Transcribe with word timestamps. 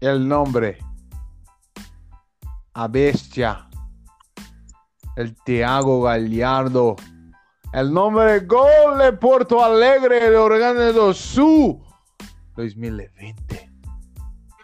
el 0.00 0.28
nombre, 0.28 0.78
a 2.74 2.88
bestia, 2.88 3.68
el 5.16 5.34
Thiago 5.44 6.02
Gallardo, 6.02 6.96
el 7.72 7.92
nombre 7.92 8.40
Gol 8.40 8.98
de 8.98 9.12
Porto 9.12 9.62
Alegre 9.62 10.30
de 10.30 10.36
Organe 10.36 10.92
do 10.92 11.12
Sul 11.12 11.82
2020. 12.56 13.70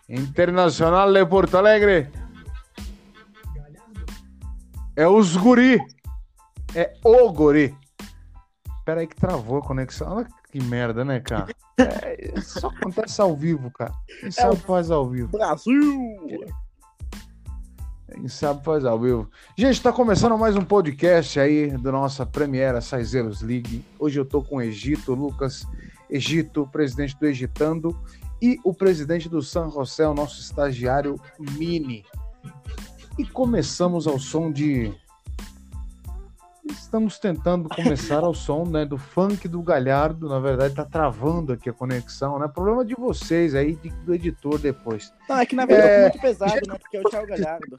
Internacional 0.08 1.12
de 1.12 1.26
Porto 1.26 1.58
Alegre. 1.58 2.10
É 4.96 5.08
os 5.08 5.36
guri. 5.36 5.78
É 6.74 6.94
o 7.02 7.32
guri. 7.32 7.76
Pera 8.84 9.00
aí 9.00 9.06
que 9.06 9.16
travou 9.16 9.58
a 9.58 9.62
conexão. 9.62 10.18
Olha 10.18 10.28
que 10.50 10.62
merda, 10.62 11.04
né, 11.04 11.20
cara? 11.20 11.48
É, 11.76 12.40
só 12.40 12.68
acontece 12.68 13.20
ao 13.20 13.34
vivo, 13.36 13.70
cara. 13.70 13.92
Quem 14.20 14.30
sabe 14.30 14.56
faz 14.56 14.90
ao 14.90 15.08
vivo. 15.08 15.28
Brasil! 15.28 16.46
Quem 18.12 18.28
sabe 18.28 18.64
faz 18.64 18.84
ao 18.84 18.98
vivo. 18.98 19.28
Gente, 19.58 19.82
tá 19.82 19.92
começando 19.92 20.38
mais 20.38 20.56
um 20.56 20.64
podcast 20.64 21.40
aí 21.40 21.76
da 21.78 21.90
nossa 21.90 22.24
Premiera 22.24 22.80
Saizeiros 22.80 23.42
League. 23.42 23.84
Hoje 23.98 24.20
eu 24.20 24.24
tô 24.24 24.40
com 24.40 24.56
o 24.56 24.62
Egito, 24.62 25.14
Lucas 25.14 25.66
Egito, 26.08 26.68
presidente 26.70 27.18
do 27.18 27.26
Egitando, 27.26 27.98
e 28.40 28.56
o 28.62 28.72
presidente 28.72 29.28
do 29.28 29.42
San 29.42 29.68
José, 29.68 30.06
o 30.06 30.14
nosso 30.14 30.40
estagiário 30.40 31.18
Mini. 31.38 32.04
E 33.18 33.24
começamos 33.24 34.06
ao 34.06 34.18
som 34.18 34.52
de 34.52 34.94
Estamos 36.94 37.18
tentando 37.18 37.68
começar 37.68 38.22
ao 38.22 38.32
som 38.32 38.64
né, 38.64 38.84
do 38.84 38.96
funk 38.96 39.48
do 39.48 39.60
Galhardo. 39.60 40.28
Na 40.28 40.38
verdade, 40.38 40.76
tá 40.76 40.84
travando 40.84 41.52
aqui 41.52 41.68
a 41.68 41.72
conexão, 41.72 42.38
né? 42.38 42.46
Problema 42.46 42.84
de 42.84 42.94
vocês 42.94 43.52
aí, 43.56 43.74
de, 43.74 43.90
do 43.90 44.14
editor 44.14 44.60
depois. 44.60 45.12
Não, 45.28 45.38
é 45.38 45.44
que 45.44 45.56
na 45.56 45.66
verdade 45.66 45.92
é 45.92 46.02
muito 46.02 46.20
pesado, 46.20 46.60
né? 46.68 46.78
Porque 46.78 46.96
é 46.96 47.00
o 47.00 47.10
Thiago 47.10 47.26
Galhardo. 47.26 47.78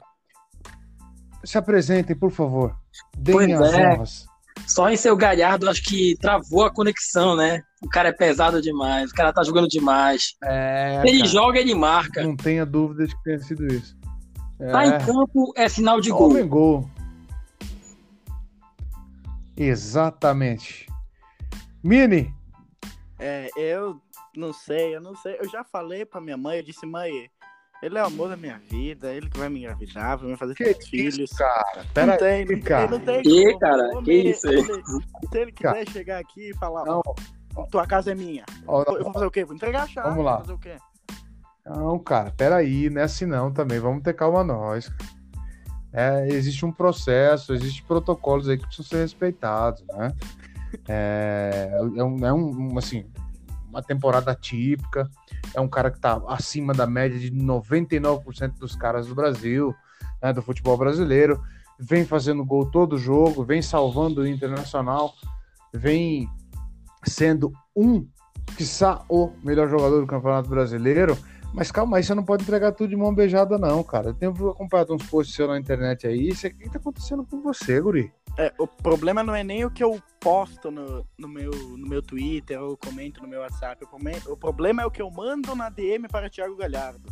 Se 1.42 1.56
apresentem, 1.56 2.14
por 2.14 2.30
favor. 2.30 2.76
Deem 3.16 3.38
Pois 3.38 3.60
as 3.62 3.72
é. 3.72 3.88
honras. 3.88 4.26
Só 4.66 4.90
em 4.90 4.98
seu 4.98 5.16
Galhardo, 5.16 5.70
acho 5.70 5.82
que 5.82 6.14
travou 6.20 6.66
a 6.66 6.70
conexão, 6.70 7.34
né? 7.34 7.62
O 7.82 7.88
cara 7.88 8.10
é 8.10 8.12
pesado 8.12 8.60
demais, 8.60 9.12
o 9.12 9.14
cara 9.14 9.32
tá 9.32 9.42
jogando 9.42 9.66
demais. 9.66 10.34
É, 10.44 11.00
ele 11.06 11.20
cara, 11.20 11.30
joga, 11.30 11.58
ele 11.58 11.74
marca. 11.74 12.22
não 12.22 12.36
tenha 12.36 12.66
dúvida 12.66 13.06
de 13.06 13.16
que 13.16 13.22
tenha 13.22 13.38
sido 13.38 13.66
isso. 13.66 13.96
É, 14.60 14.70
Tá 14.70 14.86
em 14.86 14.98
campo, 15.06 15.54
é 15.56 15.70
sinal 15.70 16.02
de 16.02 16.10
gol. 16.10 16.30
homem 16.30 16.46
gol. 16.46 16.90
Exatamente. 19.56 20.86
Mini, 21.82 22.34
É, 23.18 23.48
eu 23.56 24.00
não 24.36 24.52
sei, 24.52 24.94
eu 24.94 25.00
não 25.00 25.14
sei. 25.16 25.36
Eu 25.40 25.48
já 25.48 25.64
falei 25.64 26.04
pra 26.04 26.20
minha 26.20 26.36
mãe, 26.36 26.58
eu 26.58 26.62
disse, 26.62 26.84
mãe, 26.84 27.30
ele 27.82 27.96
é 27.98 28.02
o 28.02 28.06
amor 28.06 28.28
da 28.28 28.36
minha 28.36 28.58
vida, 28.58 29.12
ele 29.12 29.30
que 29.30 29.38
vai 29.38 29.48
me 29.48 29.60
engravidar, 29.60 30.18
vai 30.18 30.28
me 30.30 30.36
fazer 30.36 30.54
que 30.54 30.74
filhos. 30.74 31.30
cara? 31.30 31.82
Não 31.84 31.92
Pera 31.94 32.16
tem, 32.18 32.28
aí, 32.28 32.40
não 32.44 32.48
tem, 32.48 32.60
cara. 32.62 32.90
não 32.90 33.00
tem 33.00 33.22
como. 33.22 33.58
cara, 33.58 34.02
que 34.02 34.12
isso 34.12 34.48
aí? 34.48 34.54
ele- 34.54 34.82
Se 35.32 35.38
ele 35.38 35.52
quiser 35.52 35.88
chegar 35.88 36.18
aqui 36.18 36.50
e 36.50 36.56
falar, 36.56 36.84
Não, 36.84 37.00
ó, 37.54 37.66
tua 37.66 37.86
casa 37.86 38.12
é 38.12 38.14
minha, 38.14 38.44
ó, 38.66 38.82
eu 38.82 39.04
vou 39.04 39.12
fazer 39.12 39.26
o 39.26 39.30
quê? 39.30 39.44
Vou 39.44 39.54
entregar 39.56 39.84
a 39.84 39.86
chave. 39.86 40.08
Vamos 40.10 40.24
lá. 40.24 40.36
vou 40.36 40.40
Fazer 40.44 40.52
o 40.52 40.58
quê? 40.58 40.76
Não, 41.64 41.98
cara, 41.98 42.30
peraí, 42.36 42.90
não 42.90 43.00
é 43.00 43.04
assim 43.04 43.24
não 43.26 43.50
também. 43.52 43.80
Vamos 43.80 44.02
ter 44.02 44.12
calma 44.14 44.44
nós. 44.44 44.90
É, 45.96 46.28
existe 46.28 46.66
um 46.66 46.70
processo, 46.70 47.54
existem 47.54 47.82
protocolos 47.84 48.50
aí 48.50 48.58
que 48.58 48.66
precisam 48.66 48.84
ser 48.84 48.98
respeitados, 48.98 49.82
né? 49.88 50.12
É, 50.86 51.70
é, 51.96 52.04
um, 52.04 52.26
é 52.26 52.32
um- 52.34 52.76
assim, 52.76 53.06
uma 53.66 53.82
temporada 53.82 54.34
típica. 54.34 55.10
É 55.54 55.60
um 55.60 55.68
cara 55.68 55.90
que 55.90 55.98
tá 55.98 56.20
acima 56.28 56.74
da 56.74 56.86
média 56.86 57.18
de 57.18 57.30
99% 57.30 58.58
dos 58.58 58.76
caras 58.76 59.06
do 59.06 59.14
Brasil, 59.14 59.74
né, 60.22 60.34
do 60.34 60.42
futebol 60.42 60.76
brasileiro. 60.76 61.42
Vem 61.78 62.04
fazendo 62.04 62.44
gol 62.44 62.70
todo 62.70 62.98
jogo, 62.98 63.42
vem 63.42 63.62
salvando 63.62 64.20
o 64.20 64.26
Internacional, 64.26 65.14
vem 65.72 66.28
sendo 67.06 67.50
um, 67.74 68.06
quiçá, 68.54 69.02
o 69.08 69.32
melhor 69.42 69.66
jogador 69.66 70.00
do 70.02 70.06
Campeonato 70.06 70.50
Brasileiro. 70.50 71.16
Mas 71.56 71.72
calma 71.72 71.96
aí, 71.96 72.04
você 72.04 72.14
não 72.14 72.22
pode 72.22 72.42
entregar 72.42 72.70
tudo 72.72 72.90
de 72.90 72.96
mão 72.96 73.14
beijada, 73.14 73.56
não, 73.56 73.82
cara. 73.82 74.08
Eu 74.08 74.14
tenho 74.14 74.50
acompanhado 74.50 74.94
uns 74.94 75.06
posts 75.06 75.34
seus 75.34 75.48
na 75.48 75.58
internet 75.58 76.06
aí. 76.06 76.28
Isso 76.28 76.46
aqui 76.46 76.68
tá 76.68 76.78
acontecendo 76.78 77.24
com 77.24 77.40
você, 77.40 77.80
Guri. 77.80 78.12
É, 78.38 78.52
o 78.58 78.66
problema 78.66 79.22
não 79.22 79.34
é 79.34 79.42
nem 79.42 79.64
o 79.64 79.70
que 79.70 79.82
eu 79.82 79.98
posto 80.20 80.70
no, 80.70 81.06
no, 81.16 81.26
meu, 81.26 81.50
no 81.50 81.88
meu 81.88 82.02
Twitter 82.02 82.60
ou 82.62 82.76
comento 82.76 83.22
no 83.22 83.28
meu 83.28 83.40
WhatsApp. 83.40 83.82
O 83.86 84.32
o 84.32 84.36
problema 84.36 84.82
é 84.82 84.86
o 84.86 84.90
que 84.90 85.00
eu 85.00 85.10
mando 85.10 85.54
na 85.54 85.70
DM 85.70 86.06
para 86.08 86.28
Thiago 86.28 86.56
Galhardo. 86.56 87.08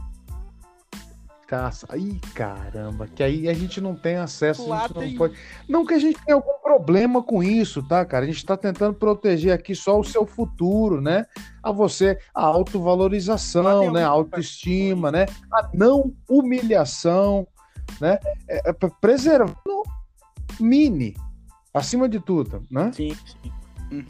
Caça. 1.47 1.87
Ih, 1.97 2.19
caramba, 2.35 3.07
que 3.07 3.23
aí 3.23 3.49
a 3.49 3.55
gente 3.55 3.81
não 3.81 3.95
tem 3.95 4.17
acesso, 4.17 4.73
a 4.73 4.89
gente 4.89 4.95
não 4.95 5.17
pode. 5.17 5.35
Não 5.69 5.85
que 5.85 5.95
a 5.95 5.99
gente 5.99 6.19
tenha 6.25 6.37
algum 6.37 6.59
problema 6.63 7.23
com 7.23 7.43
isso, 7.43 7.83
tá, 7.83 8.05
cara? 8.05 8.25
A 8.25 8.27
gente 8.27 8.45
tá 8.45 8.57
tentando 8.57 8.95
proteger 8.95 9.53
aqui 9.53 9.75
só 9.75 10.01
o 10.01 10.05
seu 10.05 10.25
futuro, 10.25 11.01
né? 11.01 11.27
A 11.63 11.71
você, 11.71 12.19
a 12.35 12.45
autovalorização, 12.45 13.93
né? 13.93 14.05
A 14.05 14.09
autoestima, 14.09 15.13
né? 15.13 15.27
A 15.53 15.69
não 15.75 16.15
humilhação, 16.29 17.47
né? 18.01 18.19
É, 18.49 18.71
é 18.71 18.73
preservando 18.73 19.83
mini, 20.59 21.15
acima 21.73 22.09
de 22.09 22.21
tudo, 22.21 22.63
né? 22.71 22.91
Sim, 22.95 23.15
sim. 23.15 24.07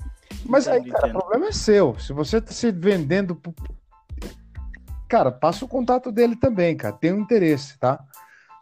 Mas 0.47 0.69
aí, 0.69 0.85
cara, 0.91 1.09
o 1.09 1.13
problema 1.13 1.47
é 1.47 1.53
seu. 1.53 1.99
Se 1.99 2.13
você 2.13 2.41
tá 2.41 2.53
se 2.53 2.71
vendendo. 2.71 3.41
Cara, 5.15 5.31
passa 5.31 5.65
o 5.65 5.69
contato 5.69 6.11
dele 6.11 6.35
também, 6.35 6.77
cara. 6.77 6.93
Tem 6.93 7.13
um 7.13 7.21
interesse, 7.21 7.79
tá? 7.79 8.01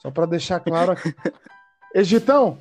Só 0.03 0.11
pra 0.11 0.27
deixar 0.27 0.61
claro 0.61 0.93
aqui. 0.93 1.15
Egitão, 1.97 2.59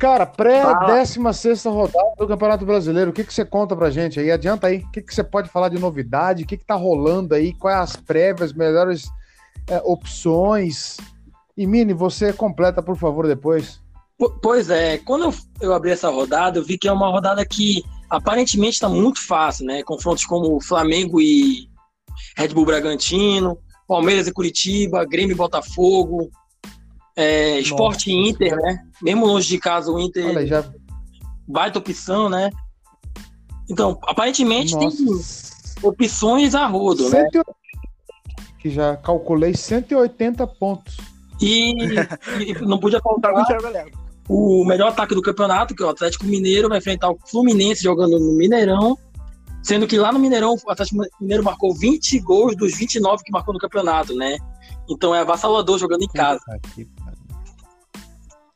cara, 0.00 0.26
pré-16 0.26 1.70
rodada 1.70 2.16
do 2.18 2.26
Campeonato 2.26 2.66
Brasileiro, 2.66 3.12
o 3.12 3.14
que, 3.14 3.22
que 3.22 3.32
você 3.32 3.44
conta 3.44 3.76
pra 3.76 3.88
gente 3.88 4.18
aí? 4.18 4.32
Adianta 4.32 4.66
aí. 4.66 4.78
O 4.78 4.90
que, 4.90 5.00
que 5.00 5.14
você 5.14 5.22
pode 5.22 5.48
falar 5.48 5.68
de 5.68 5.78
novidade? 5.78 6.42
O 6.42 6.46
que, 6.48 6.56
que 6.56 6.64
tá 6.64 6.74
rolando 6.74 7.36
aí? 7.36 7.54
Quais 7.54 7.78
as 7.78 7.94
prévias, 7.94 8.52
melhores 8.52 9.08
é, 9.70 9.80
opções? 9.84 10.96
E 11.56 11.68
Mini, 11.68 11.92
você 11.92 12.32
completa, 12.32 12.82
por 12.82 12.96
favor, 12.96 13.28
depois. 13.28 13.80
Po- 14.18 14.36
Pois 14.42 14.70
é, 14.70 14.98
quando 14.98 15.26
eu, 15.26 15.34
eu 15.60 15.72
abri 15.72 15.92
essa 15.92 16.10
rodada, 16.10 16.58
eu 16.58 16.64
vi 16.64 16.78
que 16.78 16.88
é 16.88 16.92
uma 16.92 17.12
rodada 17.12 17.46
que 17.46 17.84
aparentemente 18.10 18.74
está 18.74 18.88
muito 18.88 19.24
fácil, 19.24 19.66
né? 19.66 19.84
Confrontos 19.84 20.26
como 20.26 20.60
Flamengo 20.60 21.20
e 21.20 21.72
Red 22.36 22.48
Bull 22.48 22.66
Bragantino, 22.66 23.58
Palmeiras 23.86 24.26
e 24.26 24.32
Curitiba, 24.32 25.04
Grêmio 25.04 25.34
e 25.34 25.36
Botafogo, 25.36 26.30
é, 27.16 27.60
Sport 27.60 28.06
e 28.06 28.28
Inter, 28.28 28.56
né? 28.56 28.78
Mesmo 29.02 29.26
longe 29.26 29.48
de 29.48 29.58
casa, 29.58 29.90
o 29.90 30.00
Inter 30.00 30.26
Olha 30.26 30.46
já. 30.46 30.64
baita 31.46 31.78
opção, 31.78 32.28
né? 32.28 32.50
Então, 33.70 33.98
aparentemente 34.02 34.76
tem 34.78 34.88
Nossa. 34.88 35.52
opções 35.82 36.54
a 36.54 36.66
rodo, 36.66 37.04
né? 37.04 37.28
180, 37.30 37.44
que 38.58 38.70
já 38.70 38.96
calculei 38.96 39.54
180 39.54 40.46
pontos. 40.46 40.96
E, 41.40 41.72
e 42.40 42.54
não 42.60 42.78
podia 42.78 43.00
Tá 43.02 43.04
faltar 43.04 43.32
o 44.28 44.64
melhor 44.64 44.88
ataque 44.88 45.14
do 45.14 45.22
campeonato, 45.22 45.74
que 45.74 45.82
é 45.82 45.86
o 45.86 45.90
Atlético 45.90 46.24
Mineiro, 46.24 46.68
vai 46.68 46.78
enfrentar 46.78 47.10
o 47.10 47.18
Fluminense 47.26 47.82
jogando 47.82 48.18
no 48.18 48.32
Mineirão. 48.32 48.96
Sendo 49.64 49.86
que 49.86 49.98
lá 49.98 50.12
no 50.12 50.18
Mineirão, 50.18 50.54
o 50.62 50.70
Atlético 50.70 51.02
Mineiro 51.18 51.42
marcou 51.42 51.74
20 51.74 52.20
gols 52.20 52.54
dos 52.54 52.76
29 52.76 53.24
que 53.24 53.32
marcou 53.32 53.54
no 53.54 53.58
campeonato, 53.58 54.14
né? 54.14 54.36
Então 54.88 55.14
é 55.14 55.20
avassalador 55.20 55.78
jogando 55.78 56.02
em 56.02 56.08
casa. 56.08 56.38
Pariu. 56.44 56.86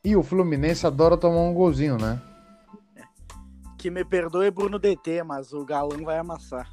E 0.04 0.14
o 0.14 0.22
Fluminense 0.22 0.86
adora 0.86 1.16
tomar 1.16 1.41
um 1.41 1.54
golzinho, 1.54 1.97
né? 1.97 2.20
Que 3.78 3.91
me 3.91 4.04
perdoe 4.04 4.50
Bruno 4.50 4.78
DT, 4.78 5.22
mas 5.22 5.54
o 5.54 5.65
Galão 5.65 6.04
vai 6.04 6.18
amassar. 6.18 6.68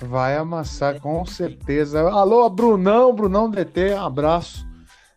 Vai 0.00 0.36
amassar 0.38 0.98
com 0.98 1.24
certeza. 1.26 2.00
Alô, 2.10 2.48
Brunão, 2.48 3.14
Brunão 3.14 3.50
DT, 3.50 3.94
um 3.94 4.02
abraço. 4.02 4.66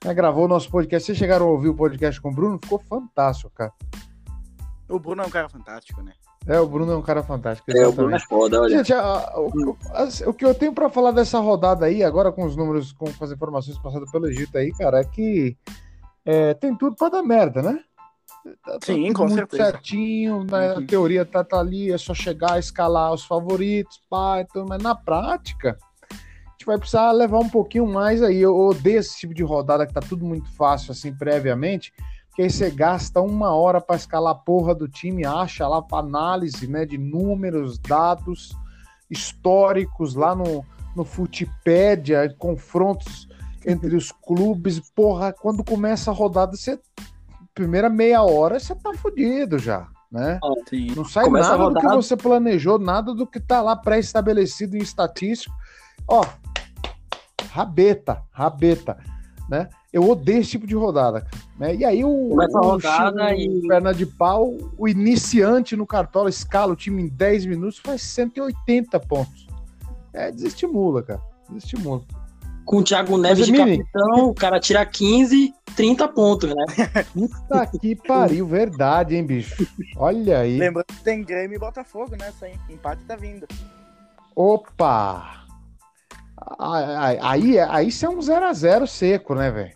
É, 0.04 0.14
gravou 0.14 0.44
o 0.44 0.48
nosso 0.48 0.70
podcast. 0.70 1.06
Vocês 1.06 1.18
chegaram 1.18 1.46
a 1.48 1.52
ouvir 1.52 1.70
o 1.70 1.76
podcast 1.76 2.20
com 2.20 2.30
o 2.30 2.34
Bruno? 2.34 2.60
Ficou 2.62 2.80
fantástico, 2.80 3.50
cara. 3.50 3.72
O 4.90 5.00
Bruno 5.00 5.24
é 5.24 5.26
um 5.26 5.30
cara 5.30 5.48
fantástico, 5.48 6.02
né? 6.02 6.12
É, 6.48 6.60
o 6.60 6.68
Bruno 6.68 6.94
é 6.94 6.96
um 6.98 7.02
cara 7.02 7.22
fantástico. 7.24 7.70
É, 7.72 7.86
o 7.88 7.92
Bruno 7.92 8.14
é 8.14 8.16
Exatamente. 8.16 8.28
foda, 8.28 8.62
olha. 8.62 8.78
Gente, 8.78 8.94
a- 8.94 9.02
a- 9.02 9.40
o, 9.40 9.78
as- 9.92 10.22
o 10.22 10.34
que 10.34 10.46
eu 10.46 10.56
tenho 10.56 10.72
pra 10.74 10.90
falar 10.90 11.12
dessa 11.12 11.40
rodada 11.40 11.86
aí, 11.86 12.04
agora 12.04 12.32
com 12.32 12.46
os 12.46 12.56
números, 12.56 12.94
com, 12.94 13.06
as 13.22 13.32
informações 13.32 13.78
passadas 13.80 14.10
pelo 14.12 14.28
Egito 14.28 14.58
aí, 14.58 14.72
cara, 14.72 15.02
é 15.02 15.04
que 15.04 15.58
é, 16.26 16.54
tem 16.54 16.76
tudo 16.76 16.96
pra 16.96 17.10
dar 17.10 17.22
merda, 17.24 17.62
né? 17.62 17.80
Tá, 18.64 18.72
tá 18.74 18.80
Sim, 18.86 19.08
tudo 19.08 19.14
com 19.16 19.24
muito 19.24 19.36
certeza. 19.36 19.64
certinho, 19.72 20.44
né? 20.50 20.74
Uhum. 20.74 20.80
a 20.80 20.88
teoria 20.88 21.26
tá, 21.26 21.44
tá 21.44 21.60
ali, 21.60 21.92
é 21.92 21.98
só 21.98 22.14
chegar, 22.14 22.58
escalar 22.58 23.12
os 23.14 23.26
favoritos, 23.26 24.00
pá, 24.10 24.40
então, 24.40 24.66
mas 24.68 24.82
na 24.82 24.96
prática, 24.96 25.78
a 26.10 26.16
gente 26.52 26.66
vai 26.66 26.78
precisar 26.78 27.12
levar 27.12 27.40
um 27.40 27.50
pouquinho 27.50 27.86
mais 27.86 28.24
aí. 28.24 28.38
Eu 28.38 28.56
odeio 28.58 29.00
esse 29.00 29.18
tipo 29.18 29.34
de 29.34 29.44
rodada 29.44 29.86
que 29.86 29.94
tá 29.94 30.00
tudo 30.00 30.26
muito 30.26 30.50
fácil, 30.56 30.92
assim, 30.94 31.14
previamente, 31.14 31.92
que 32.38 32.44
aí 32.44 32.52
você 32.52 32.70
gasta 32.70 33.20
uma 33.20 33.50
hora 33.50 33.82
para 33.82 33.96
escalar 33.96 34.32
a 34.32 34.38
porra 34.38 34.76
do 34.76 34.88
time, 34.88 35.26
acha 35.26 35.68
lá 35.68 35.82
para 35.82 36.06
análise 36.06 36.68
né, 36.68 36.86
de 36.86 36.96
números, 36.96 37.80
dados 37.80 38.56
históricos 39.10 40.14
lá 40.14 40.36
no, 40.36 40.64
no 40.96 41.04
Futipédia, 41.04 42.32
confrontos 42.38 43.28
entre 43.66 43.96
os 43.96 44.12
clubes. 44.24 44.80
Porra, 44.92 45.34
quando 45.34 45.64
começa 45.64 46.12
a 46.12 46.14
rodada, 46.14 46.56
você. 46.56 46.80
Primeira 47.56 47.90
meia 47.90 48.22
hora, 48.22 48.60
você 48.60 48.76
tá 48.76 48.94
fudido 48.94 49.58
já, 49.58 49.88
né? 50.12 50.40
Sim. 50.70 50.94
Não 50.96 51.04
sai 51.04 51.24
Começa 51.24 51.58
nada 51.58 51.72
do 51.72 51.80
que 51.80 51.88
você 51.88 52.16
planejou, 52.16 52.78
nada 52.78 53.16
do 53.16 53.26
que 53.26 53.40
tá 53.40 53.64
lá 53.64 53.76
pré-estabelecido 53.76 54.78
em 54.78 54.82
estatístico. 54.82 55.56
Ó, 56.08 56.24
rabeta, 57.50 58.22
rabeta, 58.30 58.96
né? 59.50 59.70
Eu 59.92 60.08
odeio 60.08 60.42
esse 60.42 60.52
tipo 60.52 60.68
de 60.68 60.76
rodada, 60.76 61.22
cara, 61.22 61.47
né? 61.58 61.76
E 61.76 61.84
aí 61.86 62.04
o, 62.04 62.30
Começa 62.30 62.58
o 62.58 62.62
rodada 62.62 63.36
e- 63.36 63.68
perna 63.68 63.94
de 63.94 64.06
pau, 64.06 64.56
o 64.78 64.88
iniciante 64.88 65.76
no 65.76 65.86
Cartola 65.86 66.30
escala 66.30 66.74
o 66.74 66.76
time 66.76 67.02
em 67.04 67.08
10 67.08 67.46
minutos, 67.46 67.80
faz 67.80 68.02
180 68.04 69.00
pontos. 69.00 69.48
É, 70.14 70.32
desestimula, 70.32 71.04
cara. 71.04 71.22
Desestimula. 71.50 72.02
Com 72.66 72.78
o 72.80 72.84
Thiago 72.84 73.18
Neves 73.18 73.46
de 73.46 73.52
Mini- 73.54 73.78
capitão, 73.78 74.30
o 74.30 74.34
cara 74.34 74.60
tira 74.60 74.86
15, 74.86 75.54
30 75.76 76.08
pontos, 76.10 76.50
né? 76.50 76.66
Puta 77.14 77.66
que 77.80 77.96
pariu, 77.96 78.46
verdade, 78.46 79.16
hein, 79.16 79.26
bicho? 79.26 79.66
Olha 79.96 80.40
aí. 80.40 80.58
Lembrando 80.58 80.86
que 80.88 81.02
tem 81.04 81.24
Grêmio 81.24 81.56
e 81.56 81.60
Botafogo 81.60 82.16
nessa, 82.20 82.48
hein? 82.48 82.56
Empate 82.70 83.02
tá 83.08 83.16
vindo. 83.16 83.48
Opa! 84.36 85.46
Aí, 86.60 87.18
aí, 87.22 87.60
aí 87.60 87.88
isso 87.88 88.06
é 88.06 88.10
um 88.10 88.20
0x0 88.20 88.86
seco, 88.86 89.34
né, 89.34 89.50
velho? 89.50 89.72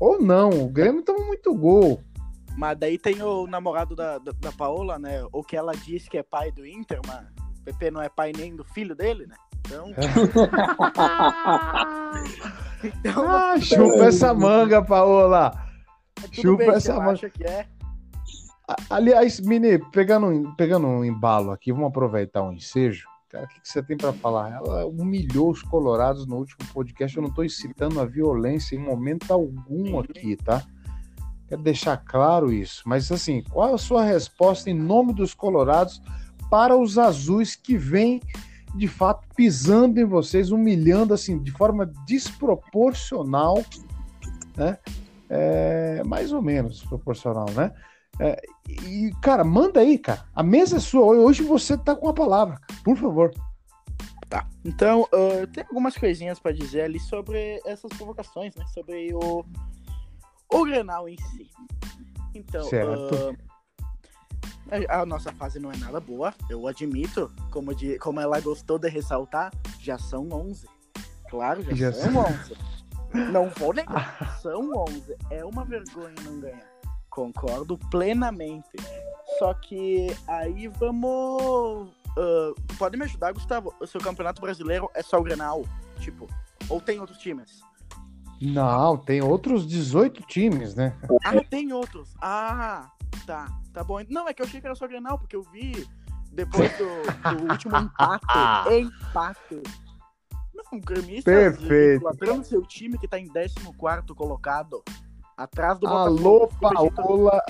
Ou 0.00 0.20
não, 0.20 0.50
o 0.50 0.68
Grêmio 0.68 1.02
toma 1.02 1.24
muito 1.26 1.54
gol. 1.54 2.00
Mas 2.56 2.78
daí 2.78 2.98
tem 2.98 3.22
o 3.22 3.46
namorado 3.46 3.94
da, 3.94 4.18
da, 4.18 4.32
da 4.32 4.52
Paola, 4.52 4.98
né? 4.98 5.22
O 5.32 5.42
que 5.42 5.56
ela 5.56 5.72
diz 5.72 6.08
que 6.08 6.16
é 6.18 6.22
pai 6.22 6.50
do 6.52 6.66
Inter, 6.66 7.00
mas 7.06 7.20
o 7.60 7.64
PP 7.64 7.90
não 7.90 8.00
é 8.02 8.08
pai 8.08 8.32
nem 8.36 8.54
do 8.56 8.64
filho 8.64 8.94
dele, 8.94 9.26
né? 9.26 9.36
Então. 9.66 9.90
então 12.84 13.28
Ah, 13.28 13.58
chupa 13.60 14.04
essa 14.06 14.32
manga, 14.34 14.82
Paola. 14.82 15.50
tudo 16.14 16.34
chupa 16.34 16.56
bem, 16.58 16.70
essa 16.70 16.98
manga. 17.00 17.28
que 17.30 17.44
é. 17.44 17.66
Aliás, 18.90 19.38
Mini, 19.40 19.78
pegando, 19.92 20.26
um- 20.26 20.54
pegando 20.56 20.86
um 20.86 21.04
embalo 21.04 21.52
aqui, 21.52 21.72
vamos 21.72 21.88
aproveitar 21.88 22.42
um 22.42 22.52
ensejo. 22.52 23.06
Cara, 23.36 23.44
o 23.44 23.48
que, 23.48 23.60
que 23.60 23.68
você 23.68 23.82
tem 23.82 23.98
para 23.98 24.14
falar? 24.14 24.50
Ela 24.50 24.86
humilhou 24.86 25.50
os 25.50 25.60
colorados 25.60 26.26
no 26.26 26.36
último 26.36 26.66
podcast. 26.72 27.14
Eu 27.14 27.22
não 27.22 27.28
estou 27.28 27.44
incitando 27.44 28.00
a 28.00 28.06
violência 28.06 28.74
em 28.74 28.78
momento 28.78 29.30
algum 29.30 29.98
aqui, 29.98 30.36
tá? 30.36 30.64
Quero 31.46 31.62
deixar 31.62 31.98
claro 31.98 32.50
isso. 32.50 32.82
Mas, 32.86 33.12
assim, 33.12 33.42
qual 33.42 33.74
a 33.74 33.78
sua 33.78 34.02
resposta 34.02 34.70
em 34.70 34.74
nome 34.74 35.12
dos 35.12 35.34
colorados 35.34 36.00
para 36.50 36.74
os 36.74 36.96
azuis 36.96 37.54
que 37.54 37.76
vêm, 37.76 38.22
de 38.74 38.88
fato, 38.88 39.28
pisando 39.36 40.00
em 40.00 40.06
vocês, 40.06 40.50
humilhando, 40.50 41.12
assim, 41.12 41.38
de 41.38 41.50
forma 41.50 41.84
desproporcional, 42.06 43.62
né? 44.56 44.78
É, 45.28 46.02
mais 46.06 46.32
ou 46.32 46.40
menos 46.40 46.82
proporcional, 46.84 47.50
né? 47.50 47.70
É, 48.18 48.40
e, 48.68 49.12
cara, 49.22 49.44
manda 49.44 49.80
aí, 49.80 49.98
cara. 49.98 50.24
A 50.34 50.42
mesa 50.42 50.76
é 50.76 50.80
sua. 50.80 51.14
Hoje 51.14 51.42
você 51.42 51.76
tá 51.76 51.94
com 51.94 52.08
a 52.08 52.14
palavra, 52.14 52.60
por 52.84 52.96
favor. 52.96 53.32
Tá. 54.28 54.46
Então, 54.64 55.06
ah, 55.12 55.46
tem 55.52 55.64
algumas 55.64 55.96
coisinhas 55.96 56.38
pra 56.38 56.52
dizer 56.52 56.82
ali 56.82 56.98
sobre 56.98 57.60
essas 57.64 57.90
provocações, 57.96 58.54
né? 58.56 58.64
Sobre 58.74 59.14
o, 59.14 59.44
o 60.52 60.64
Grenal 60.64 61.08
em 61.08 61.16
si. 61.16 61.48
Então, 62.34 62.64
Certo. 62.64 63.36
ah, 64.70 65.00
a, 65.00 65.06
nossa 65.06 65.32
fase 65.32 65.58
não 65.58 65.70
é 65.70 65.76
nada 65.76 66.00
boa, 66.00 66.34
eu 66.50 66.66
admito. 66.66 67.30
Como, 67.50 67.74
de, 67.74 67.98
como 67.98 68.20
ela 68.20 68.40
gostou 68.40 68.78
de 68.78 68.88
ressaltar, 68.88 69.52
já 69.80 69.98
são 69.98 70.28
11. 70.30 70.66
Claro, 71.28 71.62
já, 71.62 71.74
Já 71.74 71.92
são 71.92 72.12
são. 72.12 72.24
11. 72.24 73.30
Não 73.32 73.48
vou 73.50 73.72
negar, 73.72 74.38
são 74.42 74.70
11. 74.88 75.16
É 75.30 75.44
uma 75.44 75.64
vergonha 75.64 76.14
não 76.24 76.40
ganhar. 76.40 76.75
Concordo 77.16 77.78
plenamente. 77.90 78.76
Só 79.38 79.54
que 79.54 80.08
aí 80.28 80.68
vamos. 80.68 81.90
ah, 82.18 82.52
pode 82.78 82.98
me 82.98 83.04
ajudar, 83.04 83.32
Gustavo? 83.32 83.74
O 83.80 83.86
seu 83.86 84.02
campeonato 84.02 84.42
brasileiro 84.42 84.90
é 84.94 85.02
só 85.02 85.18
o 85.18 85.22
Grenal? 85.22 85.64
Tipo, 85.98 86.28
ou 86.68 86.78
tem 86.78 87.00
outros 87.00 87.16
times? 87.16 87.62
Não, 88.38 88.98
tem 88.98 89.22
outros 89.22 89.66
18 89.66 90.24
times, 90.26 90.74
né? 90.74 90.94
Ah, 91.24 91.42
tem 91.42 91.72
outros. 91.72 92.14
Ah, 92.20 92.90
tá. 93.26 93.46
Tá 93.72 93.82
bom. 93.82 93.98
Não, 94.10 94.28
é 94.28 94.34
que 94.34 94.42
eu 94.42 94.46
achei 94.46 94.60
que 94.60 94.66
era 94.66 94.76
só 94.76 94.86
Grenal, 94.86 95.18
porque 95.18 95.36
eu 95.36 95.42
vi 95.42 95.88
depois 96.32 96.70
do, 96.76 96.84
do 96.84 97.50
último 97.50 97.78
empate. 97.78 98.26
empate. 98.78 99.62
Não, 100.54 100.78
gremista. 100.80 101.30
Perfeito. 101.30 102.04
Ladrão 102.04 102.44
seu 102.44 102.60
time 102.60 102.98
que 102.98 103.08
tá 103.08 103.18
em 103.18 103.26
14 103.26 103.54
colocado. 104.14 104.84
Atrás 105.36 105.78
do 105.78 105.86
Alô, 105.86 106.48
Botafogo. 106.60 106.90
Paola. 106.92 107.42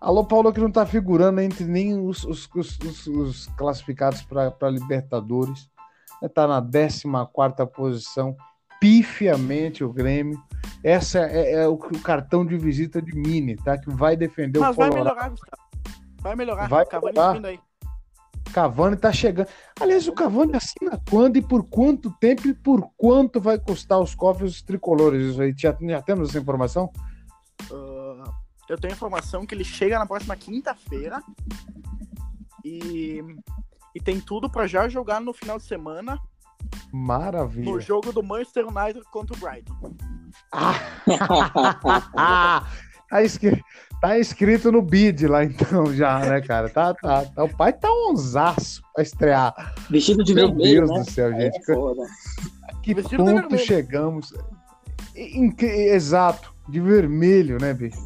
Alô, 0.00 0.24
Paola, 0.24 0.52
que 0.52 0.60
não 0.60 0.70
tá 0.70 0.86
figurando 0.86 1.40
entre 1.40 1.64
nem 1.64 1.98
os, 1.98 2.24
os- 2.24 2.48
os- 2.54 2.78
os- 2.78 3.06
os 3.08 3.46
classificados 3.56 4.22
para 4.22 4.70
Libertadores. 4.70 5.68
É, 6.22 6.28
Tá 6.28 6.46
na 6.46 6.60
14 6.60 7.66
posição, 7.72 8.36
pifiamente 8.80 9.82
o 9.82 9.92
Grêmio. 9.92 10.40
Essa 10.84 11.20
é, 11.20 11.54
é 11.62 11.68
o, 11.68 11.72
o 11.74 12.00
cartão 12.00 12.46
de 12.46 12.56
visita 12.56 13.02
de 13.02 13.12
Mini, 13.14 13.56
tá? 13.56 13.76
Que 13.76 13.90
vai 13.90 14.16
defender 14.16 14.60
Mas 14.60 14.70
o 14.70 14.78
vai 14.78 14.88
Colorado. 14.88 15.14
melhorar, 15.14 15.28
Gustavo. 15.30 15.62
Vai 16.20 16.36
melhorar. 16.36 16.68
Vai 16.68 16.86
Cavani 16.86 17.12
melhorar. 17.14 17.62
Cavani 18.58 18.96
tá 18.96 19.12
chegando. 19.12 19.46
Aliás, 19.80 20.08
o 20.08 20.12
Cavani 20.12 20.56
assina 20.56 21.00
quando 21.08 21.36
e 21.36 21.42
por 21.42 21.62
quanto 21.68 22.10
tempo 22.18 22.48
e 22.48 22.54
por 22.54 22.90
quanto 22.96 23.40
vai 23.40 23.56
custar 23.56 24.00
os 24.00 24.16
cofres 24.16 24.60
tricolores? 24.62 25.30
Isso 25.30 25.40
aí, 25.40 25.54
já, 25.56 25.76
já 25.80 26.02
temos 26.02 26.30
essa 26.30 26.40
informação? 26.40 26.90
Ah, 27.70 28.32
eu 28.68 28.76
tenho 28.76 28.92
informação 28.92 29.46
que 29.46 29.54
ele 29.54 29.62
chega 29.62 29.96
na 29.96 30.06
próxima 30.06 30.34
quinta-feira 30.34 31.22
e, 32.64 33.22
e 33.94 34.00
tem 34.00 34.20
tudo 34.20 34.50
pra 34.50 34.66
já 34.66 34.88
jogar 34.88 35.20
no 35.20 35.32
final 35.32 35.56
de 35.56 35.64
semana 35.64 36.18
Maravilha. 36.92 37.70
no 37.70 37.80
jogo 37.80 38.12
do 38.12 38.24
Manchester 38.24 38.66
United 38.66 39.04
contra 39.12 39.36
o 39.36 39.38
Brighton. 39.38 39.94
Ah, 40.52 40.74
tá, 43.08 43.22
escrito, 43.22 43.62
tá 44.00 44.18
escrito 44.18 44.70
no 44.70 44.82
bid 44.82 45.26
lá 45.26 45.44
então 45.44 45.86
já, 45.94 46.18
né, 46.20 46.40
cara? 46.40 46.68
Tá, 46.68 46.94
tá, 46.94 47.24
tá. 47.24 47.44
O 47.44 47.56
pai 47.56 47.72
tá 47.72 47.88
onzaço 47.90 48.82
pra 48.94 49.02
estrear. 49.02 49.74
Vestido 49.90 50.24
de 50.24 50.34
Meu 50.34 50.48
vermelho, 50.48 50.86
Deus 50.86 50.90
né? 50.90 50.98
do 51.04 51.10
céu, 51.10 51.32
gente. 51.32 51.56
É. 51.56 52.78
Que 52.82 52.94
Vestido 52.94 53.24
ponto 53.24 53.58
chegamos. 53.58 54.32
Inc- 55.16 55.62
Exato, 55.62 56.54
de 56.68 56.80
vermelho, 56.80 57.58
né, 57.60 57.74
bicho? 57.74 57.98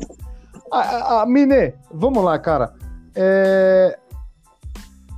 A, 0.72 0.78
a, 0.78 1.22
a 1.22 1.26
Mine, 1.26 1.74
vamos 1.92 2.24
lá, 2.24 2.38
cara. 2.38 2.74
É... 3.14 3.98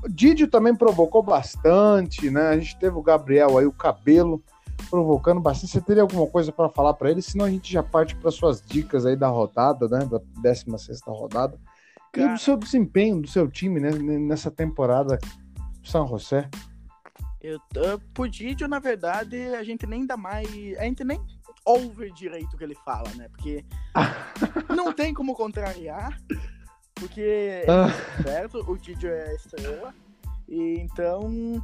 O 0.05 0.09
Didio 0.09 0.49
também 0.49 0.75
provocou 0.75 1.23
bastante, 1.23 2.29
né? 2.29 2.49
A 2.49 2.59
gente 2.59 2.79
teve 2.79 2.97
o 2.97 3.03
Gabriel 3.03 3.57
aí, 3.57 3.65
o 3.65 3.73
cabelo, 3.73 4.43
provocando 4.91 5.41
bastante. 5.41 5.73
Você 5.73 5.81
teria 5.81 6.03
alguma 6.03 6.27
coisa 6.27 6.53
para 6.53 6.69
falar 6.69 6.95
para 6.95 7.11
ele? 7.11 7.23
Senão 7.23 7.45
a 7.45 7.51
gente 7.51 7.73
já 7.73 7.83
parte 7.83 8.15
para 8.17 8.31
suas 8.31 8.61
dicas 8.61 9.05
aí 9.07 9.17
da 9.17 9.29
rodada, 9.29 9.89
né? 9.89 10.05
Da 10.05 10.21
16 10.41 11.01
rodada. 11.07 11.59
E 12.13 12.19
Cara. 12.19 12.33
do 12.35 12.39
seu 12.39 12.57
desempenho, 12.57 13.21
do 13.21 13.29
seu 13.29 13.51
time, 13.51 13.81
né? 13.81 13.91
Nessa 13.91 14.51
temporada 14.51 15.19
San 15.83 16.07
José. 16.07 16.49
Eu, 17.43 17.57
uh, 17.59 18.01
pro 18.15 18.29
Didio, 18.29 18.67
na 18.67 18.79
verdade, 18.79 19.37
a 19.55 19.63
gente 19.63 19.87
nem 19.87 20.07
dá 20.07 20.17
mais. 20.17 20.49
A 20.79 20.85
gente 20.85 21.05
nem 21.05 21.21
ouve 21.65 22.11
direito 22.13 22.55
o 22.55 22.57
que 22.57 22.65
ele 22.65 22.77
fala, 22.85 23.09
né? 23.17 23.29
Porque 23.29 23.65
não 24.75 24.93
tem 24.93 25.13
como 25.13 25.35
contrariar. 25.35 26.19
Porque 26.95 27.65
Ah. 27.69 27.89
é 28.21 28.23
certo, 28.23 28.65
o 28.71 28.79
Didio 28.79 29.11
é 29.11 29.29
a 29.29 29.35
estrela. 29.35 29.95
E 30.49 30.79
então 30.81 31.63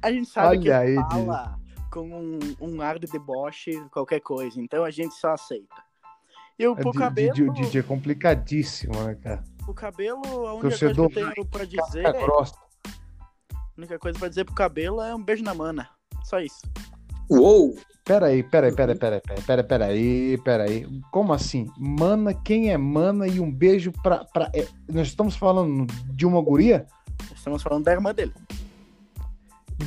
a 0.00 0.10
gente 0.10 0.28
sabe 0.28 0.48
Olha 0.48 0.60
que 0.60 0.68
ele 0.68 0.74
aí, 0.74 0.94
fala 0.94 1.58
com 1.90 2.08
um, 2.08 2.38
um 2.60 2.80
ar 2.80 2.98
de 2.98 3.06
deboche, 3.06 3.72
qualquer 3.90 4.20
coisa. 4.20 4.60
Então 4.60 4.84
a 4.84 4.90
gente 4.90 5.14
só 5.14 5.32
aceita. 5.32 5.74
E 6.58 6.66
o 6.66 6.74
Di- 6.74 6.92
cabelo, 6.98 7.50
o 7.50 7.52
Didi 7.52 7.78
é 7.78 7.82
complicadíssimo, 7.82 8.94
né, 9.04 9.14
cara? 9.16 9.44
o 9.68 9.74
cabelo, 9.74 10.46
a 10.46 10.52
única 10.54 10.68
Torcedor 10.68 11.10
coisa 11.10 11.32
que 11.32 11.40
eu 11.40 11.44
tenho 11.44 11.46
pra 11.48 11.64
dizer, 11.64 12.12
grossa. 12.12 12.54
a 12.86 13.58
única 13.76 13.98
coisa 13.98 14.18
pra 14.18 14.28
dizer 14.28 14.44
pro 14.44 14.54
cabelo 14.54 15.00
é 15.02 15.14
um 15.14 15.22
beijo 15.22 15.42
na 15.42 15.52
mana. 15.54 15.88
Só 16.24 16.40
isso. 16.40 16.60
Uou! 17.28 17.76
Peraí, 18.04 18.42
peraí, 18.44 18.72
peraí, 18.72 18.94
peraí, 18.96 19.20
peraí, 19.20 19.42
peraí, 19.42 19.64
peraí, 19.66 20.38
peraí. 20.38 21.00
Como 21.10 21.32
assim? 21.32 21.68
Mana, 21.76 22.32
quem 22.32 22.70
é 22.70 22.78
mana 22.78 23.26
e 23.26 23.40
um 23.40 23.50
beijo 23.50 23.90
pra. 24.00 24.24
pra 24.24 24.48
é, 24.54 24.64
nós 24.88 25.08
estamos 25.08 25.34
falando 25.36 25.86
de 26.14 26.24
uma 26.24 26.40
guria? 26.40 26.86
Estamos 27.34 27.62
falando 27.64 27.84
da 27.84 27.92
irmã 27.92 28.14
dele. 28.14 28.32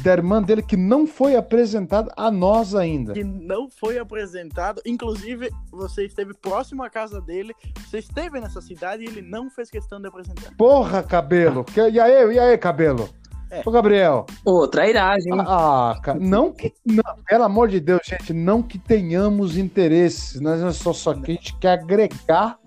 Da 0.04 0.12
irmã 0.14 0.42
dele 0.42 0.62
que 0.62 0.78
não 0.78 1.08
foi 1.08 1.36
apresentada 1.36 2.12
a 2.16 2.30
nós 2.30 2.76
ainda. 2.76 3.14
que 3.14 3.24
não 3.24 3.68
foi 3.70 3.98
apresentado. 3.98 4.82
Inclusive, 4.86 5.50
você 5.72 6.06
esteve 6.06 6.34
próximo 6.36 6.84
à 6.84 6.90
casa 6.90 7.20
dele, 7.20 7.56
você 7.90 7.98
esteve 8.00 8.40
nessa 8.40 8.62
cidade 8.62 9.04
e 9.04 9.08
ele 9.08 9.22
não 9.22 9.50
fez 9.50 9.70
questão 9.70 10.00
de 10.00 10.08
apresentar. 10.08 10.54
Porra, 10.56 11.02
cabelo! 11.02 11.64
Que- 11.64 11.90
E 11.90 12.00
aí, 12.00 12.34
e 12.36 12.40
aí, 12.40 12.58
cabelo? 12.58 13.10
É. 13.52 13.64
Ô, 13.66 13.72
Gabriel. 13.72 14.28
Pô, 14.44 14.68
trairagem. 14.68 15.34
Ah, 15.40 16.00
cara, 16.04 16.20
não 16.20 16.52
que. 16.54 16.72
Não, 16.86 17.04
pelo 17.28 17.44
amor 17.46 17.68
de 17.68 17.80
Deus, 17.80 18.02
gente, 18.06 18.32
não 18.32 18.62
que 18.62 18.78
tenhamos 18.78 19.58
interesses. 19.58 20.40
Nós 20.40 20.62
é 20.62 20.72
só, 20.72 20.94
só 20.94 21.16
que 21.16 21.32
a 21.32 21.34
gente 21.34 21.58
quer 21.58 21.72
agregar. 21.72 22.60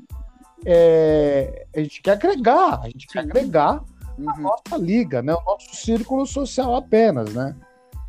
É, 0.66 1.66
a 1.74 1.80
gente 1.80 2.02
quer 2.02 2.12
agregar, 2.12 2.80
a 2.82 2.86
gente 2.86 3.02
Sim. 3.06 3.12
quer 3.12 3.20
agregar. 3.20 3.80
A 4.28 4.38
nossa 4.38 4.76
liga, 4.76 5.22
né? 5.22 5.34
O 5.34 5.44
nosso 5.44 5.74
círculo 5.76 6.26
social 6.26 6.74
apenas, 6.76 7.32
né? 7.34 7.54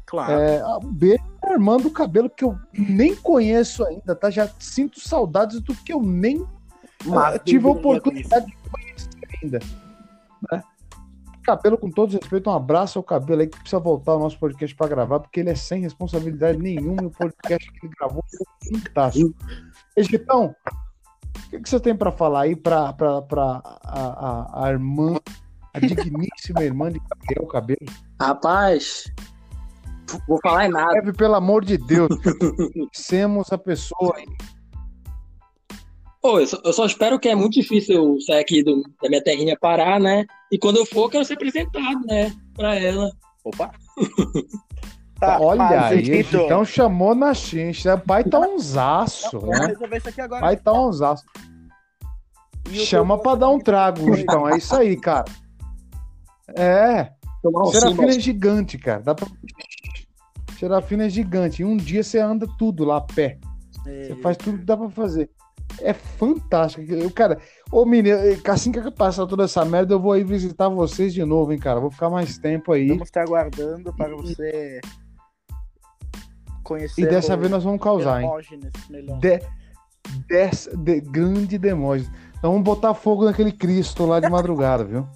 Claro. 0.05 0.33
É, 0.33 0.77
um 0.77 0.93
beijo 0.93 1.23
Armando 1.41 1.89
Cabelo, 1.89 2.29
que 2.29 2.43
eu 2.43 2.57
nem 2.71 3.15
conheço 3.15 3.83
ainda, 3.85 4.15
tá? 4.15 4.29
Já 4.29 4.47
sinto 4.59 4.99
saudades 4.99 5.59
do 5.59 5.75
que 5.75 5.91
eu 5.91 6.01
nem 6.01 6.45
Mas, 7.05 7.35
uh, 7.35 7.39
tive 7.39 7.67
a 7.67 7.71
oportunidade 7.71 8.45
de 8.45 8.57
conhecer 8.69 9.09
ainda. 9.41 9.59
Né? 10.51 10.63
Cabelo, 11.43 11.77
com 11.77 11.89
todo 11.89 12.13
respeito, 12.13 12.49
um 12.49 12.53
abraço 12.53 12.97
ao 12.97 13.03
Cabelo 13.03 13.41
aí 13.41 13.47
que 13.47 13.59
precisa 13.59 13.79
voltar 13.79 14.13
ao 14.13 14.19
nosso 14.19 14.39
podcast 14.39 14.75
para 14.75 14.87
gravar, 14.87 15.19
porque 15.19 15.41
ele 15.41 15.49
é 15.49 15.55
sem 15.55 15.81
responsabilidade 15.81 16.57
nenhuma 16.57 17.03
e 17.03 17.05
o 17.07 17.11
podcast 17.11 17.71
que 17.71 17.85
ele 17.85 17.93
gravou 17.99 18.23
foi 18.29 18.79
fantástico. 18.79 19.33
Egitão, 19.97 20.55
o 21.35 21.49
que, 21.49 21.59
que 21.59 21.69
você 21.69 21.79
tem 21.79 21.95
para 21.95 22.11
falar 22.11 22.41
aí 22.41 22.55
para 22.55 22.95
a, 22.95 23.71
a, 23.83 24.65
a 24.65 24.71
irmã, 24.71 25.19
a 25.73 25.79
digníssima 25.79 26.63
irmã 26.63 26.91
de 26.91 26.99
Gabriel 26.99 27.47
Cabelo? 27.47 27.85
Rapaz, 28.19 29.11
vou 30.27 30.39
falar 30.41 30.67
em 30.67 30.69
nada. 30.69 30.93
Deve, 30.93 31.13
pelo 31.13 31.35
amor 31.35 31.65
de 31.65 31.77
Deus, 31.77 32.09
semos 32.93 33.51
a 33.51 33.57
pessoa 33.57 34.15
aí 34.17 34.25
Pô, 36.23 36.39
eu 36.39 36.47
só, 36.47 36.57
eu 36.63 36.71
só, 36.71 36.85
espero 36.85 37.19
que 37.19 37.27
é 37.27 37.35
muito 37.35 37.55
difícil 37.55 37.95
eu 37.95 38.21
sair 38.21 38.39
aqui 38.39 38.63
do, 38.63 38.81
da 39.01 39.09
minha 39.09 39.21
terrinha 39.21 39.57
parar, 39.59 39.99
né? 39.99 40.25
E 40.49 40.57
quando 40.57 40.77
eu 40.77 40.85
for, 40.85 41.03
eu 41.03 41.09
quero 41.09 41.25
ser 41.25 41.33
apresentado, 41.33 41.99
né? 42.05 42.33
Pra 42.55 42.75
ela. 42.75 43.11
Opa! 43.43 43.69
tá, 45.19 45.37
Olha 45.41 45.87
aí, 45.87 46.21
então 46.21 46.63
chamou 46.63 47.13
na 47.13 47.33
chincha. 47.33 47.97
Pai 47.97 48.23
tá 48.23 48.39
um 48.39 48.57
zaço, 48.57 49.37
né? 49.45 49.51
Vamos 49.51 49.67
resolver 49.67 49.97
isso 49.97 50.09
aqui 50.09 50.21
agora. 50.21 50.41
Pai 50.41 50.55
tá 50.55 50.71
um 50.71 50.93
zaço. 50.93 51.25
Chama 52.71 53.17
pra 53.17 53.35
dar 53.35 53.49
um 53.49 53.59
trago, 53.59 54.15
então. 54.15 54.47
É 54.47 54.57
isso 54.57 54.73
aí, 54.73 54.95
cara. 54.95 55.25
É. 56.49 57.11
Serafina 57.71 58.09
é 58.09 58.19
gigante, 58.19 58.77
cara. 58.77 59.01
Dá 59.01 59.15
pra... 59.15 59.27
Serafina 60.57 61.05
é 61.05 61.09
gigante. 61.09 61.63
Um 61.63 61.77
dia 61.77 62.03
você 62.03 62.19
anda 62.19 62.47
tudo 62.57 62.83
lá 62.83 62.97
a 62.97 63.01
pé. 63.01 63.37
É. 63.85 64.07
Você 64.07 64.15
faz 64.15 64.37
tudo 64.37 64.59
que 64.59 64.65
dá 64.65 64.77
pra 64.77 64.89
fazer 64.89 65.29
é 65.81 65.93
fantástico. 65.93 66.81
Eu, 66.91 67.09
cara, 67.11 67.39
ô 67.71 67.85
menino, 67.85 68.17
assim 68.47 68.71
que 68.71 68.91
passar 68.91 69.25
toda 69.25 69.43
essa 69.43 69.63
merda, 69.65 69.93
eu 69.93 69.99
vou 69.99 70.11
aí 70.11 70.23
visitar 70.23 70.69
vocês 70.69 71.13
de 71.13 71.23
novo, 71.23 71.51
hein, 71.53 71.59
cara. 71.59 71.79
Vou 71.79 71.91
ficar 71.91 72.09
mais 72.09 72.37
tempo 72.37 72.71
aí. 72.71 72.87
Vamos 72.87 73.07
estar 73.07 73.23
aguardando 73.23 73.93
para 73.93 74.15
você 74.15 74.79
conhecer. 76.63 77.01
E 77.01 77.05
dessa 77.05 77.35
vez 77.35 77.49
nós 77.49 77.63
vamos 77.63 77.81
causar, 77.81 78.21
hein? 78.21 78.29
De, 79.19 79.39
dessa, 80.27 80.75
de, 80.75 81.01
grande 81.01 81.57
Demógenes. 81.57 82.11
Então 82.37 82.51
vamos 82.51 82.65
botar 82.65 82.93
fogo 82.93 83.25
naquele 83.25 83.51
Cristo 83.51 84.05
lá 84.05 84.19
de 84.19 84.29
madrugada, 84.29 84.83
viu? 84.83 85.07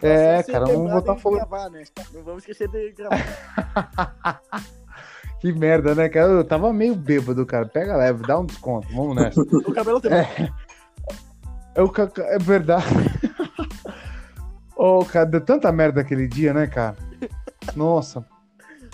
É, 0.00 0.42
cara, 0.42 0.66
vamos 0.66 0.92
botar 0.92 1.16
fogo. 1.16 1.36
Gravar, 1.36 1.70
né? 1.70 1.84
Não 2.12 2.22
vamos 2.22 2.42
esquecer 2.42 2.68
de 2.68 2.92
gravar. 2.92 4.40
Que 5.42 5.52
merda, 5.52 5.92
né, 5.92 6.08
cara? 6.08 6.30
Eu 6.30 6.44
tava 6.44 6.72
meio 6.72 6.94
bêbado, 6.94 7.44
cara. 7.44 7.66
Pega 7.66 7.96
leve, 7.96 8.22
dá 8.24 8.38
um 8.38 8.46
desconto. 8.46 8.86
Vamos 8.94 9.16
nessa. 9.16 9.40
o 9.42 9.74
cabelo 9.74 10.00
também. 10.00 10.20
É, 10.20 10.52
eu, 11.74 11.92
é 12.18 12.38
verdade. 12.38 12.86
Ô, 14.78 15.00
oh, 15.00 15.04
cara, 15.04 15.26
deu 15.26 15.40
tanta 15.40 15.72
merda 15.72 16.00
aquele 16.00 16.28
dia, 16.28 16.54
né, 16.54 16.68
cara? 16.68 16.96
Nossa. 17.74 18.24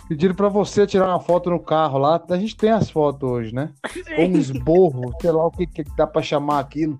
Pediram 0.08 0.34
pra 0.34 0.48
você 0.48 0.86
tirar 0.86 1.08
uma 1.08 1.20
foto 1.20 1.50
no 1.50 1.60
carro 1.60 1.98
lá. 1.98 2.18
A 2.30 2.36
gente 2.38 2.56
tem 2.56 2.70
as 2.70 2.88
fotos 2.88 3.28
hoje, 3.28 3.54
né? 3.54 3.70
Ou 4.16 4.24
um 4.24 4.38
esborro, 4.38 5.14
sei 5.20 5.30
lá 5.30 5.46
o 5.46 5.50
que, 5.50 5.66
que 5.66 5.84
dá 5.98 6.06
pra 6.06 6.22
chamar 6.22 6.60
aquilo. 6.60 6.98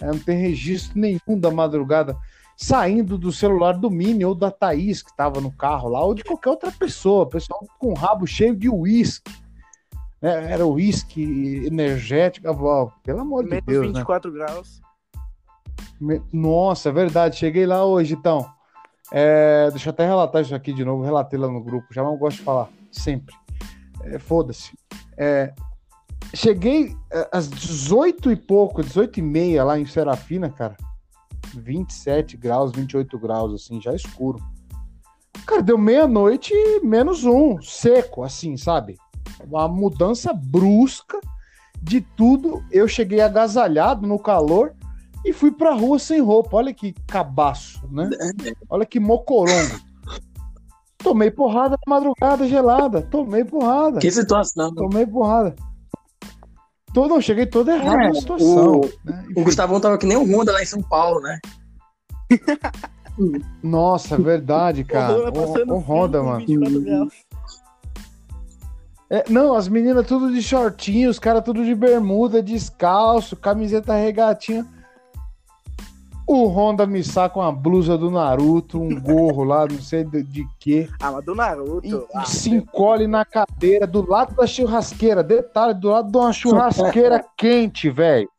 É, 0.00 0.06
não 0.06 0.18
tem 0.18 0.38
registro 0.38 0.98
nenhum 0.98 1.38
da 1.38 1.50
madrugada 1.50 2.16
saindo 2.60 3.16
do 3.16 3.32
celular 3.32 3.72
do 3.72 3.90
Mini 3.90 4.22
ou 4.22 4.34
da 4.34 4.50
Thaís, 4.50 5.00
que 5.00 5.10
estava 5.10 5.40
no 5.40 5.50
carro 5.50 5.88
lá, 5.88 6.04
ou 6.04 6.14
de 6.14 6.22
qualquer 6.22 6.50
outra 6.50 6.70
pessoa, 6.70 7.26
pessoal 7.26 7.66
com 7.78 7.88
o 7.88 7.94
rabo 7.94 8.26
cheio 8.26 8.54
de 8.54 8.68
uísque. 8.68 9.32
É, 10.20 10.52
era 10.52 10.66
uísque 10.66 11.64
energético, 11.66 12.46
ó, 12.50 12.90
pelo 13.02 13.20
amor 13.20 13.44
Menos 13.44 13.64
de 13.64 13.72
Deus. 13.72 13.86
24 13.86 14.30
né? 14.30 14.36
graus. 14.36 14.82
Nossa, 16.30 16.90
é 16.90 16.92
verdade. 16.92 17.36
Cheguei 17.36 17.64
lá 17.64 17.82
hoje, 17.82 18.12
então. 18.12 18.46
É, 19.10 19.70
deixa 19.70 19.88
eu 19.88 19.92
até 19.92 20.06
relatar 20.06 20.42
isso 20.42 20.54
aqui 20.54 20.74
de 20.74 20.84
novo. 20.84 21.02
Relatei 21.02 21.38
lá 21.38 21.48
no 21.48 21.62
grupo. 21.62 21.86
Já 21.90 22.02
não 22.02 22.18
gosto 22.18 22.36
de 22.36 22.42
falar. 22.42 22.68
Sempre. 22.92 23.34
É, 24.02 24.18
Foda-se. 24.18 24.76
É, 25.16 25.54
cheguei 26.34 26.94
é, 27.10 27.26
às 27.32 27.48
18 27.48 28.30
e 28.30 28.36
pouco, 28.36 28.82
18 28.82 29.18
e 29.18 29.22
meia 29.22 29.64
lá 29.64 29.78
em 29.78 29.86
Serafina, 29.86 30.50
cara. 30.50 30.76
27 31.54 32.36
graus, 32.36 32.72
28 32.72 33.18
graus, 33.18 33.54
assim, 33.54 33.80
já 33.80 33.94
escuro. 33.94 34.40
Cara, 35.46 35.62
deu 35.62 35.78
meia-noite 35.78 36.52
menos 36.82 37.24
um, 37.24 37.60
seco, 37.60 38.22
assim, 38.22 38.56
sabe? 38.56 38.96
Uma 39.44 39.66
mudança 39.68 40.32
brusca 40.32 41.20
de 41.80 42.00
tudo. 42.00 42.62
Eu 42.70 42.86
cheguei 42.86 43.20
agasalhado 43.20 44.06
no 44.06 44.18
calor 44.18 44.74
e 45.24 45.32
fui 45.32 45.50
pra 45.50 45.74
rua 45.74 45.98
sem 45.98 46.20
roupa. 46.20 46.56
Olha 46.56 46.74
que 46.74 46.92
cabaço, 47.06 47.86
né? 47.90 48.10
Olha 48.68 48.86
que 48.86 49.00
mocorongo. 49.00 49.80
Tomei 50.98 51.30
porrada 51.30 51.78
na 51.86 51.94
madrugada 51.94 52.46
gelada. 52.46 53.02
Tomei 53.02 53.44
porrada. 53.44 53.98
Que 53.98 54.10
situação. 54.10 54.74
Tomei 54.74 55.06
porrada. 55.06 55.54
Todo, 56.92 57.14
eu 57.14 57.22
cheguei 57.22 57.46
todo 57.46 57.70
errado 57.70 58.00
é, 58.00 58.08
na 58.08 58.14
situação. 58.14 58.80
O, 58.80 58.90
né? 59.04 59.24
o 59.36 59.44
Gustavão 59.44 59.80
tava 59.80 59.96
que 59.96 60.06
nem 60.06 60.16
o 60.16 60.24
Honda 60.24 60.52
lá 60.52 60.62
em 60.62 60.66
São 60.66 60.82
Paulo, 60.82 61.20
né? 61.20 61.38
Nossa, 63.62 64.16
verdade, 64.16 64.82
cara. 64.84 65.30
O, 65.30 65.72
o, 65.72 65.76
o 65.76 65.78
Honda, 65.78 66.22
mano. 66.22 66.44
É, 69.08 69.24
não, 69.28 69.54
as 69.54 69.68
meninas 69.68 70.06
tudo 70.06 70.32
de 70.32 70.40
shortinho, 70.40 71.10
os 71.10 71.18
caras 71.18 71.44
tudo 71.44 71.64
de 71.64 71.74
bermuda, 71.74 72.42
descalço, 72.42 73.36
camiseta 73.36 73.94
regatinha. 73.94 74.64
O 76.32 76.46
Honda 76.46 76.86
me 76.86 77.02
saca 77.02 77.40
uma 77.40 77.50
blusa 77.50 77.98
do 77.98 78.08
Naruto, 78.08 78.80
um 78.80 79.00
gorro 79.00 79.42
lá, 79.42 79.66
não 79.66 79.80
sei 79.80 80.04
de, 80.04 80.22
de 80.22 80.46
quê. 80.60 80.88
Ah, 81.00 81.10
mas 81.10 81.24
do 81.24 81.34
Naruto. 81.34 81.84
E, 81.84 82.06
ah, 82.14 82.24
se 82.24 82.50
encolhe 82.50 83.08
na 83.08 83.24
cadeira, 83.24 83.84
do 83.84 84.08
lado 84.08 84.36
da 84.36 84.46
churrasqueira. 84.46 85.24
Detalhe, 85.24 85.74
do 85.74 85.88
lado 85.88 86.08
de 86.08 86.16
uma 86.16 86.32
churrasqueira 86.32 87.24
quente, 87.36 87.90
velho. 87.90 88.30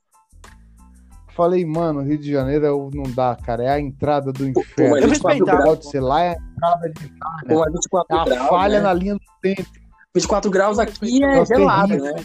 Falei, 1.36 1.66
mano, 1.66 2.00
Rio 2.00 2.18
de 2.18 2.32
Janeiro 2.32 2.90
não 2.94 3.12
dá, 3.12 3.36
cara. 3.36 3.66
É 3.66 3.70
a 3.72 3.80
entrada 3.82 4.32
do 4.32 4.48
inferno. 4.48 4.96
Eu 4.96 5.10
respeitava. 5.10 5.62
Pode 5.62 5.86
ser 5.90 6.00
lá, 6.00 6.24
é 6.24 6.30
a 6.30 6.38
entrada 6.40 6.90
de 6.92 7.12
24 7.74 8.16
é 8.16 8.22
a 8.22 8.24
graus, 8.24 8.48
falha 8.48 8.78
né? 8.78 8.84
na 8.84 8.94
linha 8.94 9.16
do 9.16 9.22
tempo. 9.42 9.70
24 10.16 10.50
graus 10.50 10.80
aqui 10.80 11.22
é 11.22 11.46
gelado, 11.46 11.98
né? 11.98 12.16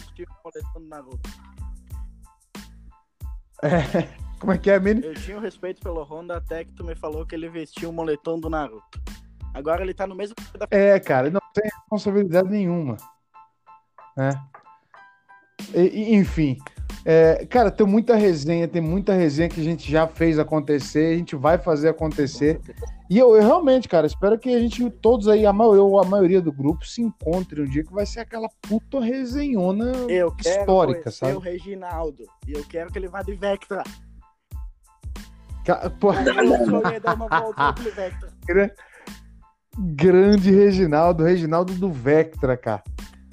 É. 3.61 4.26
Como 4.39 4.51
é 4.51 4.57
que 4.57 4.69
é, 4.69 4.79
Mini? 4.79 5.03
Eu 5.03 5.13
tinha 5.15 5.37
um 5.37 5.41
respeito 5.41 5.81
pelo 5.81 6.03
Honda 6.03 6.37
até 6.37 6.63
que 6.63 6.71
tu 6.73 6.83
me 6.83 6.95
falou 6.95 7.25
que 7.25 7.35
ele 7.35 7.49
vestia 7.49 7.89
o 7.89 7.93
moletom 7.93 8.39
do 8.39 8.49
Naruto. 8.49 9.01
Agora 9.53 9.81
ele 9.81 9.93
tá 9.93 10.05
no 10.05 10.15
mesmo. 10.15 10.35
É, 10.69 10.99
cara, 10.99 11.29
não 11.31 11.41
tem 11.53 11.63
responsabilidade 11.63 12.49
nenhuma. 12.49 12.97
É. 14.17 14.29
E, 15.73 16.15
enfim. 16.15 16.57
É, 17.03 17.45
cara, 17.45 17.71
tem 17.71 17.87
muita 17.87 18.15
resenha, 18.15 18.67
tem 18.67 18.81
muita 18.81 19.13
resenha 19.13 19.47
que 19.47 19.61
a 19.61 19.63
gente 19.63 19.89
já 19.89 20.05
fez 20.05 20.37
acontecer, 20.37 21.13
a 21.13 21.17
gente 21.17 21.35
vai 21.35 21.57
fazer 21.57 21.89
acontecer. 21.89 22.59
E 23.09 23.17
eu, 23.17 23.35
eu 23.35 23.41
realmente, 23.41 23.87
cara, 23.87 24.05
espero 24.05 24.37
que 24.37 24.53
a 24.53 24.59
gente, 24.59 24.89
todos 24.89 25.29
aí, 25.29 25.45
a 25.45 25.53
maioria, 25.53 26.01
a 26.01 26.05
maioria 26.05 26.41
do 26.41 26.51
grupo, 26.51 26.85
se 26.85 27.01
encontre 27.01 27.61
um 27.61 27.65
dia 27.65 27.83
que 27.83 27.93
vai 27.93 28.05
ser 28.05 28.19
aquela 28.19 28.49
puta 28.61 28.99
resenhona 28.99 29.93
eu 30.09 30.35
histórica, 30.37 31.09
sabe? 31.09 31.31
Eu 31.31 31.37
o 31.37 31.41
Reginaldo. 31.41 32.25
E 32.45 32.51
eu 32.51 32.65
quero 32.65 32.91
que 32.91 32.99
ele 32.99 33.07
vá 33.07 33.21
de 33.21 33.33
Vectra. 33.33 33.83
Pô. 35.99 36.11
Grande 39.77 40.51
Reginaldo, 40.51 41.23
Reginaldo 41.23 41.73
do 41.73 41.91
Vectra, 41.91 42.57
cara. 42.57 42.83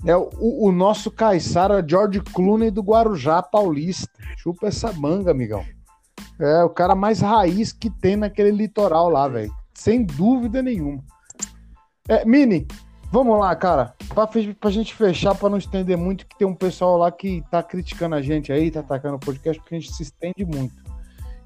É 0.07 0.15
o, 0.15 0.31
o 0.39 0.71
nosso 0.71 1.11
Caissara 1.11 1.85
George 1.87 2.21
Clooney 2.21 2.71
do 2.71 2.83
Guarujá 2.83 3.43
Paulista. 3.43 4.09
Chupa 4.37 4.67
essa 4.67 4.93
manga, 4.93 5.31
amigão. 5.31 5.65
É 6.39 6.63
o 6.63 6.69
cara 6.69 6.95
mais 6.95 7.21
raiz 7.21 7.73
que 7.73 7.89
tem 7.89 8.17
naquele 8.17 8.51
litoral 8.51 9.09
lá, 9.09 9.27
velho. 9.27 9.51
Sem 9.73 10.05
dúvida 10.05 10.63
nenhuma. 10.63 11.03
É, 12.07 12.25
Mini, 12.27 12.67
vamos 13.11 13.39
lá, 13.39 13.57
cara. 13.57 13.95
Pra, 14.09 14.27
pra 14.27 14.71
gente 14.71 14.95
fechar, 14.95 15.35
pra 15.35 15.49
não 15.49 15.57
estender 15.57 15.97
muito, 15.97 16.27
que 16.27 16.37
tem 16.37 16.47
um 16.47 16.55
pessoal 16.55 16.99
lá 16.99 17.11
que 17.11 17.43
tá 17.51 17.63
criticando 17.63 18.15
a 18.15 18.21
gente 18.21 18.53
aí, 18.53 18.71
tá 18.71 18.81
atacando 18.81 19.17
o 19.17 19.21
podcast, 19.21 19.61
porque 19.63 19.75
a 19.75 19.79
gente 19.81 19.93
se 19.93 20.03
estende 20.03 20.45
muito. 20.45 20.84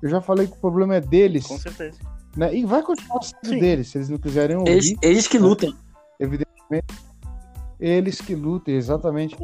Eu 0.03 0.09
já 0.09 0.21
falei 0.21 0.47
que 0.47 0.55
o 0.55 0.61
problema 0.61 0.97
é 0.97 1.01
deles. 1.01 1.47
Com 1.47 1.59
certeza. 1.59 1.99
Né? 2.37 2.55
E 2.55 2.65
vai 2.65 2.83
continuar 2.83 3.23
sendo 3.23 3.55
Sim. 3.55 3.59
deles, 3.59 3.89
se 3.89 3.99
eles 3.99 4.09
não 4.09 4.19
quiserem 4.19 4.57
ouvir. 4.57 4.71
Eles, 4.71 4.95
eles 5.03 5.27
que 5.27 5.39
lutem. 5.39 5.75
evidentemente. 6.21 6.87
Eles 7.81 8.21
que 8.21 8.35
lutem, 8.35 8.75
exatamente. 8.75 9.37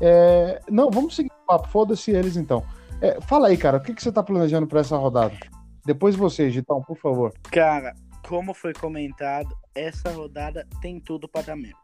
É, 0.00 0.60
não, 0.70 0.90
vamos 0.90 1.16
seguir 1.16 1.30
o 1.30 1.46
papo. 1.46 1.68
Foda-se 1.68 2.10
eles 2.10 2.36
então. 2.36 2.64
É, 3.00 3.20
fala 3.22 3.48
aí, 3.48 3.56
cara, 3.56 3.78
o 3.78 3.80
que, 3.80 3.94
que 3.94 4.02
você 4.02 4.12
tá 4.12 4.22
planejando 4.22 4.66
pra 4.66 4.80
essa 4.80 4.96
rodada? 4.96 5.36
Depois 5.84 6.14
você, 6.14 6.50
Gitão, 6.50 6.82
por 6.82 6.96
favor. 6.98 7.32
Cara, 7.50 7.94
como 8.28 8.54
foi 8.54 8.72
comentado, 8.72 9.56
essa 9.74 10.10
rodada 10.10 10.66
tem 10.80 11.00
tudo 11.00 11.28
para 11.28 11.46
dar 11.46 11.56
merda. 11.56 11.78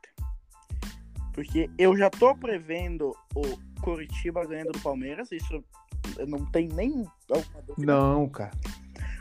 Porque 1.36 1.70
eu 1.78 1.94
já 1.96 2.08
tô 2.08 2.34
prevendo 2.34 3.14
o 3.34 3.42
Curitiba 3.82 4.44
ganhando 4.46 4.72
do 4.72 4.80
Palmeiras, 4.80 5.30
isso 5.30 5.62
não 6.26 6.44
tem 6.46 6.66
nem. 6.66 7.06
Não, 7.76 8.26
cara. 8.28 8.50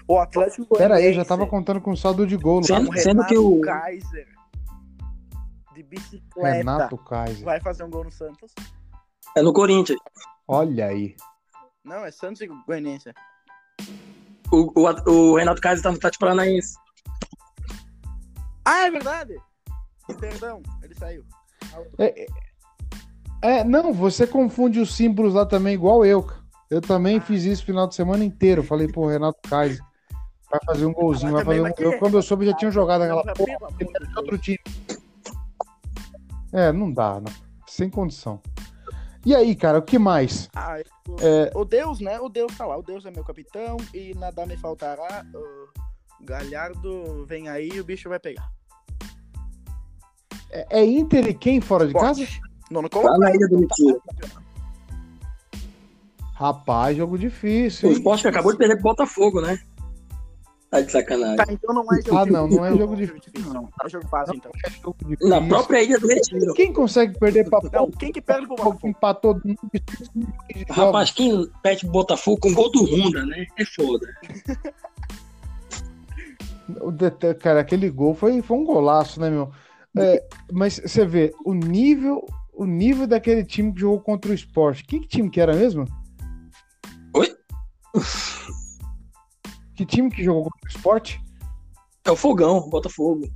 O 0.07 0.17
Atlético 0.17 0.77
Pera 0.77 0.95
aí, 0.95 1.07
eu 1.07 1.13
já 1.13 1.25
tava 1.25 1.45
contando 1.45 1.81
com 1.81 1.93
saldo 1.95 2.25
de 2.25 2.37
gol. 2.37 2.63
Sendo- 2.63 2.85
sendo 2.97 3.25
que 3.25 3.33
Renato 3.35 3.57
o- 3.57 3.61
Kaiser 3.61 4.27
de 5.73 5.83
bicicleta 5.83 6.51
Renato 6.57 6.97
Kaiser. 6.99 7.43
vai 7.43 7.59
fazer 7.59 7.83
um 7.83 7.89
gol 7.89 8.05
no 8.05 8.11
Santos. 8.11 8.53
É 9.35 9.41
no 9.41 9.51
Corinthians. 9.51 9.99
Olha 10.47 10.87
aí. 10.87 11.17
Não, 11.83 12.05
é 12.05 12.11
Santos 12.11 12.39
e 12.41 12.47
Goianiense. 12.47 13.11
O, 14.53 14.71
o, 14.79 15.11
o 15.11 15.35
Renato 15.37 15.59
Kaiser 15.61 15.83
tá 15.83 15.91
no 15.91 15.99
Tati 15.99 16.17
Paranaense. 16.17 16.77
Ah, 18.63 18.85
é 18.87 18.91
verdade! 18.91 19.35
Perdão, 20.19 20.61
ele 20.81 20.95
saiu. 20.95 21.25
É, 21.97 22.25
é, 23.41 23.63
não, 23.63 23.93
você 23.93 24.25
confunde 24.25 24.79
os 24.79 24.95
símbolos 24.95 25.33
lá 25.33 25.45
também, 25.45 25.73
igual 25.73 26.05
eu. 26.05 26.25
Eu 26.69 26.81
também 26.81 27.19
fiz 27.19 27.43
isso 27.43 27.63
o 27.63 27.65
final 27.65 27.87
de 27.87 27.95
semana 27.95 28.23
inteiro. 28.25 28.63
Falei, 28.63 28.87
pô, 28.87 29.07
Renato 29.07 29.37
Kaiser 29.47 29.83
vai 30.49 30.59
fazer 30.65 30.85
um 30.85 30.93
golzinho, 30.93 31.33
vai 31.33 31.45
fazer 31.45 31.61
um... 31.61 31.67
eu, 31.77 31.99
Quando 31.99 32.17
eu 32.17 32.21
soube, 32.21 32.45
já 32.45 32.53
tinham 32.55 32.71
jogado 32.71 33.03
aquela 33.03 33.23
porra. 33.33 33.71
de 33.77 34.17
outro 34.17 34.37
time. 34.37 34.59
É, 36.51 36.71
não 36.71 36.91
dá, 36.91 37.19
não. 37.19 37.31
sem 37.67 37.89
condição. 37.89 38.41
E 39.25 39.35
aí, 39.35 39.55
cara, 39.55 39.79
o 39.79 39.81
que 39.81 39.97
mais? 39.99 40.49
Ah, 40.55 40.79
eu- 40.79 41.15
É, 41.19 41.51
O 41.55 41.65
Deus, 41.65 41.99
né? 41.99 42.19
O 42.19 42.29
Deus 42.29 42.55
tá 42.57 42.65
lá. 42.65 42.77
O 42.77 42.83
Deus 42.83 43.05
é 43.05 43.11
meu 43.11 43.23
capitão 43.23 43.77
e 43.93 44.13
nada 44.15 44.45
me 44.45 44.55
faltará. 44.57 45.25
O 45.33 46.23
Galhardo 46.23 47.25
vem 47.25 47.49
aí 47.49 47.69
e 47.73 47.79
o 47.79 47.83
bicho 47.83 48.07
vai 48.09 48.19
pegar. 48.19 48.49
É 50.55 50.79
é 50.81 50.85
Inter 50.85 51.27
e 51.27 51.33
quem 51.33 51.59
fora 51.59 51.85
de 51.87 51.93
casa? 51.93 52.25
Tá 52.25 53.17
na 53.17 53.35
Ilha 53.35 53.47
do 53.47 53.59
Retiro. 53.59 54.01
Rapaz, 56.33 56.97
jogo 56.97 57.17
difícil, 57.17 57.91
O 57.91 58.17
que 58.17 58.27
acabou 58.27 58.51
de 58.51 58.57
perder 58.57 58.75
pro 58.75 58.83
Botafogo, 58.83 59.39
né? 59.41 59.57
Tá 60.69 60.81
de 60.81 60.91
sacanagem. 60.91 61.37
Tá, 61.37 61.45
então 61.49 61.73
não 61.73 61.83
é 61.93 62.01
jogo 62.01 62.17
Ah, 62.17 62.25
não, 62.25 62.47
não 62.47 62.65
é 62.65 62.75
jogo 62.75 62.95
difícil, 62.95 63.53
não. 63.53 63.69
É 63.83 63.89
jogo 63.89 64.07
fácil, 64.07 64.35
então. 64.35 64.51
É 64.65 64.69
jogo 64.69 64.97
difícil. 65.05 65.29
Na 65.29 65.41
própria 65.41 65.81
Ilha 65.83 65.97
do 65.97 66.07
Retiro. 66.07 66.53
Quem 66.53 66.73
consegue 66.73 67.17
perder 67.17 67.49
pra 67.49 67.59
Não, 67.71 67.89
quem 67.91 68.11
que 68.11 68.21
perde 68.21 68.47
pro 68.47 68.57
Botafogo 68.57 68.87
empatou 68.87 69.41
Rapaz, 70.69 71.11
quem 71.11 71.49
perde 71.63 71.81
pro 71.81 71.91
Botafogo 71.91 72.39
com 72.41 72.53
gol 72.53 72.69
do 72.71 72.83
Honda, 72.83 73.25
né? 73.25 73.45
É 73.57 73.63
foda. 73.63 74.05
Cara, 77.39 77.61
aquele 77.61 77.89
gol 77.89 78.13
foi, 78.13 78.41
foi 78.41 78.57
um 78.57 78.65
golaço, 78.65 79.21
né, 79.21 79.29
meu? 79.29 79.51
É, 79.97 80.23
mas 80.51 80.79
você 80.83 81.05
vê, 81.05 81.33
o 81.45 81.53
nível, 81.53 82.25
o 82.53 82.65
nível 82.65 83.07
daquele 83.07 83.43
time 83.45 83.73
que 83.73 83.79
jogou 83.79 83.99
contra 84.01 84.31
o 84.31 84.33
esporte. 84.35 84.83
Que, 84.83 84.99
que 84.99 85.07
time 85.07 85.29
que 85.29 85.39
era 85.39 85.53
mesmo? 85.55 85.85
Oi? 87.15 87.33
Que 89.75 89.85
time 89.85 90.09
que 90.09 90.23
jogou 90.23 90.43
contra 90.43 90.59
o 90.65 90.67
esporte? 90.77 91.21
É 92.05 92.11
o 92.11 92.15
Fogão, 92.15 92.69
Botafogo. 92.69 93.27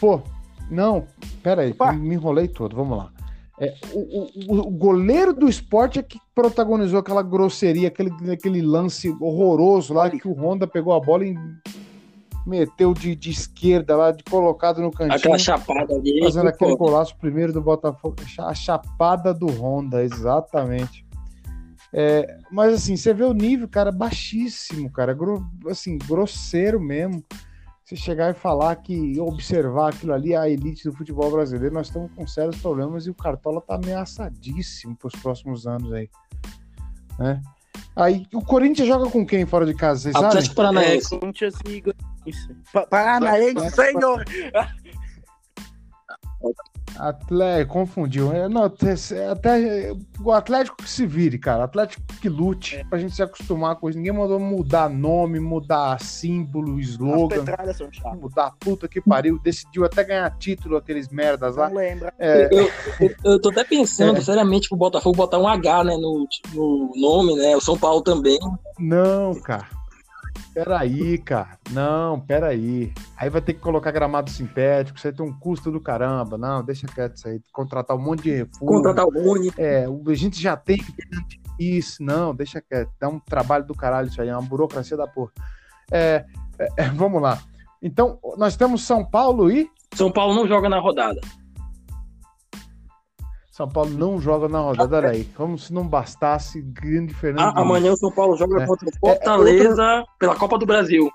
Pô, 0.00 0.22
não, 0.70 1.06
pera 1.42 1.62
aí, 1.62 1.72
Opa. 1.72 1.92
me 1.92 2.14
enrolei 2.14 2.48
todo, 2.48 2.74
vamos 2.74 2.96
lá. 2.96 3.12
É, 3.58 3.74
o, 3.92 4.54
o- 4.54 4.60
o 4.68 4.70
goleiro 4.70 5.34
do 5.34 5.46
esporte 5.46 5.98
é 5.98 6.02
que 6.02 6.18
protagonizou 6.34 6.98
aquela 6.98 7.22
grosseria, 7.22 7.88
aquele, 7.88 8.10
aquele 8.32 8.62
lance 8.62 9.10
horroroso 9.20 9.92
lá 9.92 10.08
que 10.08 10.26
o 10.26 10.32
Honda 10.32 10.66
pegou 10.66 10.94
a 10.94 11.00
bola 11.00 11.26
e 11.26 11.34
meteu 12.46 12.94
de, 12.94 13.14
de 13.14 13.30
esquerda 13.30 13.96
lá, 13.96 14.10
de 14.12 14.22
colocado 14.24 14.80
no 14.80 14.90
cantinho. 14.90 15.16
Aquela 15.16 15.38
chapada 15.38 15.94
ali. 15.94 16.20
Fazendo 16.22 16.48
aquele 16.48 16.76
golaço 16.76 17.16
primeiro 17.16 17.52
do 17.52 17.60
Botafogo. 17.60 18.16
A 18.38 18.54
chapada 18.54 19.32
do 19.34 19.46
Honda, 19.46 20.02
exatamente. 20.02 21.06
É, 21.92 22.38
mas 22.52 22.74
assim, 22.74 22.96
você 22.96 23.12
vê 23.12 23.24
o 23.24 23.32
nível, 23.32 23.68
cara, 23.68 23.90
baixíssimo, 23.90 24.90
cara. 24.90 25.12
gro- 25.12 25.44
assim, 25.68 25.98
grosseiro 25.98 26.80
mesmo. 26.80 27.22
Você 27.84 27.96
chegar 27.96 28.30
e 28.30 28.34
falar 28.34 28.76
que 28.76 29.18
observar 29.18 29.88
aquilo 29.88 30.12
ali, 30.12 30.32
a 30.32 30.48
elite 30.48 30.84
do 30.88 30.92
futebol 30.96 31.28
brasileiro, 31.32 31.74
nós 31.74 31.88
estamos 31.88 32.12
com 32.14 32.24
sérios 32.24 32.56
problemas 32.58 33.04
e 33.06 33.10
o 33.10 33.14
Cartola 33.14 33.60
tá 33.60 33.74
ameaçadíssimo 33.74 34.94
para 34.96 35.08
os 35.08 35.16
próximos 35.16 35.66
anos 35.66 35.92
aí. 35.92 36.08
Né? 37.18 37.42
Aí, 37.96 38.24
o 38.32 38.40
Corinthians 38.44 38.86
joga 38.86 39.10
com 39.10 39.26
quem 39.26 39.44
fora 39.44 39.66
de 39.66 39.74
casa, 39.74 40.02
vocês 40.02 40.12
sabem? 40.12 40.28
Atlético 40.28 40.52
É, 40.52 40.56
Paranaense. 40.56 41.18
Corinthians 41.18 41.54
e 41.66 41.82
Goianiense. 42.30 42.56
Pa- 42.72 42.86
Paranaense, 42.86 43.70
senhor! 43.70 44.24
Atlético, 46.98 47.72
confundiu. 47.72 48.32
É, 48.32 48.48
não, 48.48 48.64
até, 48.64 48.94
até- 49.30 49.92
o 50.22 50.32
Atlético 50.32 50.76
que 50.78 50.88
se 50.90 51.06
vire, 51.06 51.38
cara. 51.38 51.64
Atlético 51.64 52.02
que 52.20 52.28
lute 52.28 52.84
pra 52.90 52.98
gente 52.98 53.14
se 53.14 53.22
acostumar 53.22 53.76
com 53.76 53.88
isso. 53.88 53.96
Ninguém 53.98 54.12
mandou 54.12 54.40
mudar 54.40 54.88
nome, 54.90 55.38
mudar 55.38 55.98
símbolo, 56.00 56.78
slogan, 56.80 57.44
mudar 58.20 58.52
puta 58.58 58.88
que 58.88 59.00
pariu. 59.00 59.38
Decidiu 59.38 59.84
até 59.84 60.02
ganhar 60.04 60.30
título 60.36 60.76
aqueles 60.76 61.08
merdas 61.08 61.56
lá. 61.56 61.68
Não 61.68 61.76
lembra. 61.76 62.12
É, 62.18 62.48
Eu, 62.52 62.68
eu, 63.00 63.14
eu 63.24 63.40
tô 63.40 63.50
até 63.50 63.62
pensando 63.64 64.18
É. 64.18 64.20
seriamente 64.20 64.68
pro 64.68 64.76
Botafogo 64.76 65.16
botar 65.16 65.38
um 65.38 65.46
H, 65.48 65.84
né, 65.84 65.96
no, 65.96 66.26
no 66.52 66.90
nome, 66.96 67.36
né? 67.36 67.56
O 67.56 67.60
São 67.60 67.78
Paulo 67.78 68.02
também. 68.02 68.38
não, 68.78 69.34
cara. 69.40 69.68
Peraí, 70.52 71.18
cara. 71.18 71.58
Não, 71.70 72.20
peraí. 72.20 72.92
Aí 73.16 73.30
vai 73.30 73.40
ter 73.40 73.54
que 73.54 73.60
colocar 73.60 73.90
gramado 73.90 74.30
sintético, 74.30 74.98
isso 74.98 75.06
aí 75.06 75.14
tem 75.14 75.24
um 75.24 75.32
custo 75.32 75.70
do 75.70 75.80
caramba. 75.80 76.36
Não, 76.36 76.62
deixa 76.62 76.86
quieto 76.86 77.16
isso 77.16 77.28
aí. 77.28 77.40
Contratar 77.52 77.96
um 77.96 78.00
monte 78.00 78.24
de 78.24 78.30
refúgio. 78.30 78.66
Contratar 78.66 79.06
o 79.06 79.10
Rony. 79.10 79.52
É, 79.56 79.86
a 79.86 80.14
gente 80.14 80.40
já 80.40 80.56
tem 80.56 80.78
isso, 81.58 82.02
não, 82.02 82.34
deixa 82.34 82.60
quieto, 82.60 82.90
dá 82.98 83.08
um 83.08 83.20
trabalho 83.20 83.66
do 83.66 83.74
caralho 83.74 84.08
isso 84.08 84.20
aí, 84.22 84.28
é 84.28 84.36
uma 84.36 84.46
burocracia 84.46 84.96
da 84.96 85.06
porra. 85.06 85.30
É, 85.90 86.24
é, 86.58 86.68
é, 86.78 86.88
vamos 86.88 87.20
lá. 87.20 87.38
Então, 87.82 88.18
nós 88.36 88.56
temos 88.56 88.82
São 88.82 89.04
Paulo 89.04 89.50
e 89.50 89.68
São 89.94 90.10
Paulo 90.10 90.34
não 90.34 90.46
joga 90.46 90.68
na 90.68 90.78
rodada. 90.78 91.20
São 93.60 93.68
Paulo 93.68 93.90
não 93.90 94.18
joga 94.18 94.48
na 94.48 94.58
rodada, 94.58 94.96
olha 94.96 95.10
aí, 95.10 95.24
como 95.36 95.58
se 95.58 95.70
não 95.70 95.86
bastasse 95.86 96.62
grande 96.62 97.12
Fernando. 97.12 97.48
A- 97.48 97.50
Diniz. 97.50 97.62
amanhã 97.62 97.92
o 97.92 97.96
São 97.98 98.10
Paulo 98.10 98.34
joga 98.34 98.62
É. 98.62 98.66
contra 98.66 98.88
o 98.88 98.92
Fortaleza 98.98 100.04
pela 100.18 100.34
Copa 100.34 100.56
do 100.56 100.64
Brasil. 100.64 101.10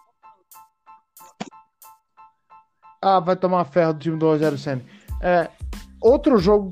Ah, 3.02 3.20
vai 3.20 3.36
tomar 3.36 3.66
ferro 3.66 3.94
do 3.94 4.00
time 4.00 4.18
do 4.18 4.28
Rogério 4.28 4.58
Senna. 4.60 4.84
É, 5.22 5.50
outro 6.00 6.38
jogo 6.38 6.70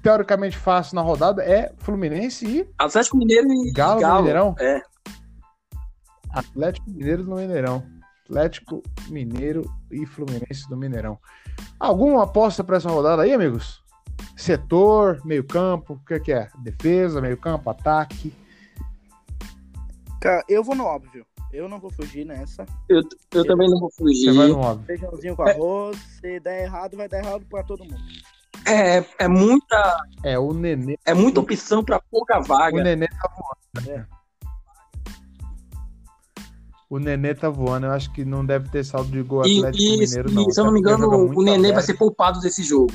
teoricamente 0.00 0.56
fácil 0.56 0.94
na 0.94 1.02
rodada 1.02 1.42
é 1.42 1.72
Fluminense 1.78 2.46
e 2.46 2.68
Atlético 2.78 3.16
Mineiro 3.16 3.48
e 3.48 3.72
Galo, 3.72 4.00
no 4.00 4.16
Mineirão. 4.18 4.54
É. 4.60 4.80
Atlético 6.30 6.88
Mineiro 6.90 7.24
no 7.24 7.34
Mineirão. 7.36 7.82
Atlético 8.24 8.80
Mineiro 9.08 9.62
e 9.90 10.06
Fluminense 10.06 10.70
no 10.70 10.76
Mineirão. 10.76 11.18
Alguma 11.80 12.22
aposta 12.24 12.62
para 12.62 12.76
essa 12.76 12.88
rodada 12.88 13.22
aí, 13.22 13.32
amigos? 13.32 13.84
Setor, 14.36 15.20
meio-campo, 15.24 15.94
o 15.94 15.98
que, 16.06 16.20
que 16.20 16.32
é? 16.32 16.48
Defesa, 16.58 17.20
meio-campo, 17.20 17.70
ataque. 17.70 18.32
Cara, 20.20 20.42
eu 20.48 20.62
vou 20.62 20.74
no 20.74 20.84
óbvio. 20.84 21.24
Eu 21.52 21.68
não 21.68 21.78
vou 21.78 21.90
fugir 21.90 22.24
nessa. 22.26 22.66
Eu, 22.88 23.02
eu 23.32 23.46
também 23.46 23.68
não 23.70 23.78
vou 23.78 23.90
Você 23.90 24.02
vai 24.02 24.12
fugir. 24.12 24.48
no 24.52 24.58
óbvio. 24.58 24.86
Feijãozinho 24.86 25.36
com 25.36 25.42
arroz. 25.42 25.96
Se 26.20 26.40
der 26.40 26.64
errado, 26.64 26.96
vai 26.96 27.08
dar 27.08 27.18
errado 27.18 27.46
pra 27.48 27.62
todo 27.62 27.84
mundo. 27.84 27.96
É, 28.66 29.04
é, 29.18 29.28
muita, 29.28 29.96
É, 30.24 30.38
o 30.38 30.52
Nenê. 30.52 30.98
é 31.04 31.14
muita 31.14 31.40
opção 31.40 31.84
pra 31.84 32.00
pouca 32.10 32.40
O 32.40 32.42
vaga. 32.42 32.82
Nenê 32.82 33.06
tá 33.06 33.30
voando. 33.36 33.86
né? 33.88 34.06
O 36.90 36.98
Nenê 36.98 37.34
tá 37.34 37.48
voando. 37.48 37.86
Eu 37.86 37.92
acho 37.92 38.12
que 38.12 38.24
não 38.24 38.44
deve 38.44 38.68
ter 38.68 38.84
saldo 38.84 39.10
de 39.10 39.22
gol 39.22 39.46
E, 39.46 39.58
Atlético 39.58 39.82
e- 39.84 39.98
Mineiro, 39.98 40.30
e, 40.30 40.34
não. 40.34 40.50
se 40.50 40.60
eu 40.60 40.64
não 40.64 40.72
me 40.72 40.80
engano, 40.80 41.08
o 41.08 41.42
Nenê 41.42 41.72
vai 41.72 41.82
ser 41.82 41.94
poupado 41.94 42.40
desse 42.40 42.62
jogo. 42.62 42.92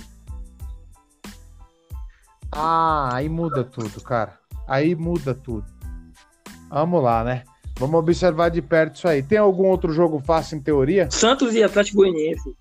Ah, 2.51 3.09
aí 3.13 3.29
muda 3.29 3.63
tudo, 3.63 4.01
cara. 4.01 4.37
Aí 4.67 4.95
muda 4.95 5.33
tudo. 5.33 5.65
Vamos 6.69 7.03
lá, 7.03 7.23
né? 7.23 7.43
Vamos 7.77 7.99
observar 7.99 8.49
de 8.49 8.61
perto 8.61 8.95
isso 8.95 9.07
aí. 9.07 9.23
Tem 9.23 9.37
algum 9.37 9.65
outro 9.67 9.91
jogo 9.91 10.19
fácil 10.19 10.57
em 10.57 10.61
teoria? 10.61 11.09
Santos 11.09 11.53
e 11.55 11.63
Atlético 11.63 11.97
Goianiense. 11.97 12.55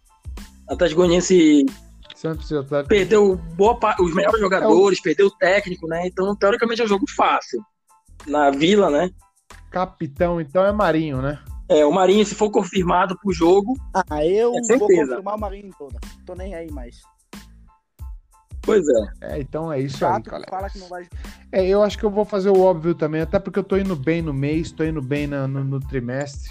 Atlético 0.68 1.00
Goianiense 1.00 1.66
Santos 2.14 2.50
e 2.50 2.56
Atlético. 2.56 2.88
perdeu 2.88 3.36
boa 3.56 3.78
pa- 3.78 3.96
os 4.00 4.14
melhores 4.14 4.40
jogadores, 4.40 5.00
perdeu 5.00 5.26
o 5.26 5.30
técnico, 5.30 5.86
né? 5.86 6.06
Então, 6.06 6.34
teoricamente, 6.36 6.80
é 6.80 6.84
um 6.84 6.88
jogo 6.88 7.04
fácil. 7.16 7.60
Na 8.26 8.50
Vila, 8.50 8.90
né? 8.90 9.10
Capitão, 9.70 10.40
então, 10.40 10.64
é 10.64 10.72
Marinho, 10.72 11.20
né? 11.22 11.38
É, 11.68 11.84
o 11.86 11.92
Marinho, 11.92 12.24
se 12.26 12.34
for 12.34 12.50
confirmado 12.50 13.16
pro 13.20 13.32
jogo. 13.32 13.74
Ah, 13.94 14.26
eu 14.26 14.52
É 14.54 14.76
vou 14.78 14.88
confirmar 14.88 15.36
o 15.36 15.40
Marinho 15.40 15.70
toda. 15.78 15.98
Tô 16.26 16.34
nem 16.34 16.54
aí 16.54 16.70
mais. 16.70 16.96
Pois 18.62 18.86
é. 18.88 19.10
É, 19.22 19.40
então 19.40 19.72
é 19.72 19.80
isso 19.80 20.04
aí, 20.04 20.12
Chato, 20.12 20.70
que 20.72 20.78
não 20.78 20.88
vai. 20.88 21.08
É, 21.50 21.66
eu 21.66 21.82
acho 21.82 21.98
que 21.98 22.04
eu 22.04 22.10
vou 22.10 22.24
fazer 22.24 22.50
o 22.50 22.60
óbvio 22.60 22.94
também, 22.94 23.20
até 23.20 23.38
porque 23.38 23.58
eu 23.58 23.64
tô 23.64 23.76
indo 23.76 23.96
bem 23.96 24.22
no 24.22 24.32
mês, 24.34 24.70
tô 24.70 24.84
indo 24.84 25.00
bem 25.02 25.26
na- 25.26 25.48
no, 25.48 25.64
no 25.64 25.80
trimestre. 25.80 26.50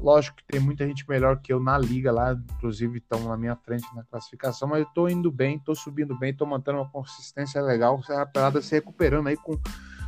Lógico 0.00 0.36
que 0.36 0.44
tem 0.46 0.60
muita 0.60 0.86
gente 0.86 1.08
melhor 1.08 1.40
que 1.40 1.52
eu 1.52 1.60
na 1.60 1.78
liga 1.78 2.12
lá, 2.12 2.32
inclusive 2.32 2.98
estão 2.98 3.20
na 3.28 3.36
minha 3.36 3.56
frente 3.56 3.86
na 3.94 4.02
classificação, 4.04 4.68
mas 4.68 4.80
eu 4.80 4.86
tô 4.94 5.08
indo 5.08 5.30
bem, 5.30 5.58
tô 5.58 5.74
subindo 5.74 6.18
bem, 6.18 6.34
tô 6.34 6.44
mantendo 6.44 6.78
uma 6.78 6.88
consistência 6.90 7.62
legal, 7.62 8.02
Serra 8.02 8.26
Pelada 8.26 8.60
se 8.60 8.74
recuperando 8.74 9.28
aí 9.28 9.36
com, 9.36 9.58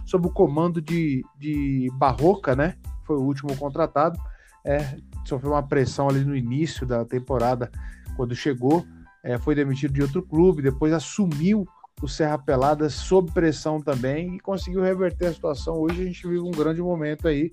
sob 0.05 0.27
o 0.27 0.31
comando 0.31 0.83
de, 0.83 1.25
de 1.39 1.89
Barroca, 1.95 2.55
né? 2.55 2.77
Foi 3.05 3.17
o 3.17 3.23
último 3.23 3.57
contratado. 3.57 4.19
É, 4.65 4.99
sofreu 5.25 5.53
uma 5.53 5.63
pressão 5.63 6.09
ali 6.09 6.25
no 6.25 6.37
início 6.37 6.87
da 6.87 7.05
temporada, 7.05 7.71
quando 8.17 8.35
chegou, 8.35 8.85
é, 9.29 9.37
foi 9.37 9.55
demitido 9.55 9.93
de 9.93 10.01
outro 10.01 10.23
clube, 10.23 10.63
depois 10.63 10.91
assumiu 10.91 11.69
o 12.01 12.09
Serra 12.09 12.39
Pelada 12.39 12.89
sob 12.89 13.31
pressão 13.31 13.79
também 13.79 14.37
e 14.37 14.41
conseguiu 14.41 14.81
reverter 14.81 15.27
a 15.27 15.33
situação. 15.35 15.75
Hoje 15.75 16.01
a 16.01 16.05
gente 16.07 16.27
vive 16.27 16.41
um 16.41 16.51
grande 16.51 16.81
momento 16.81 17.29
aí. 17.29 17.51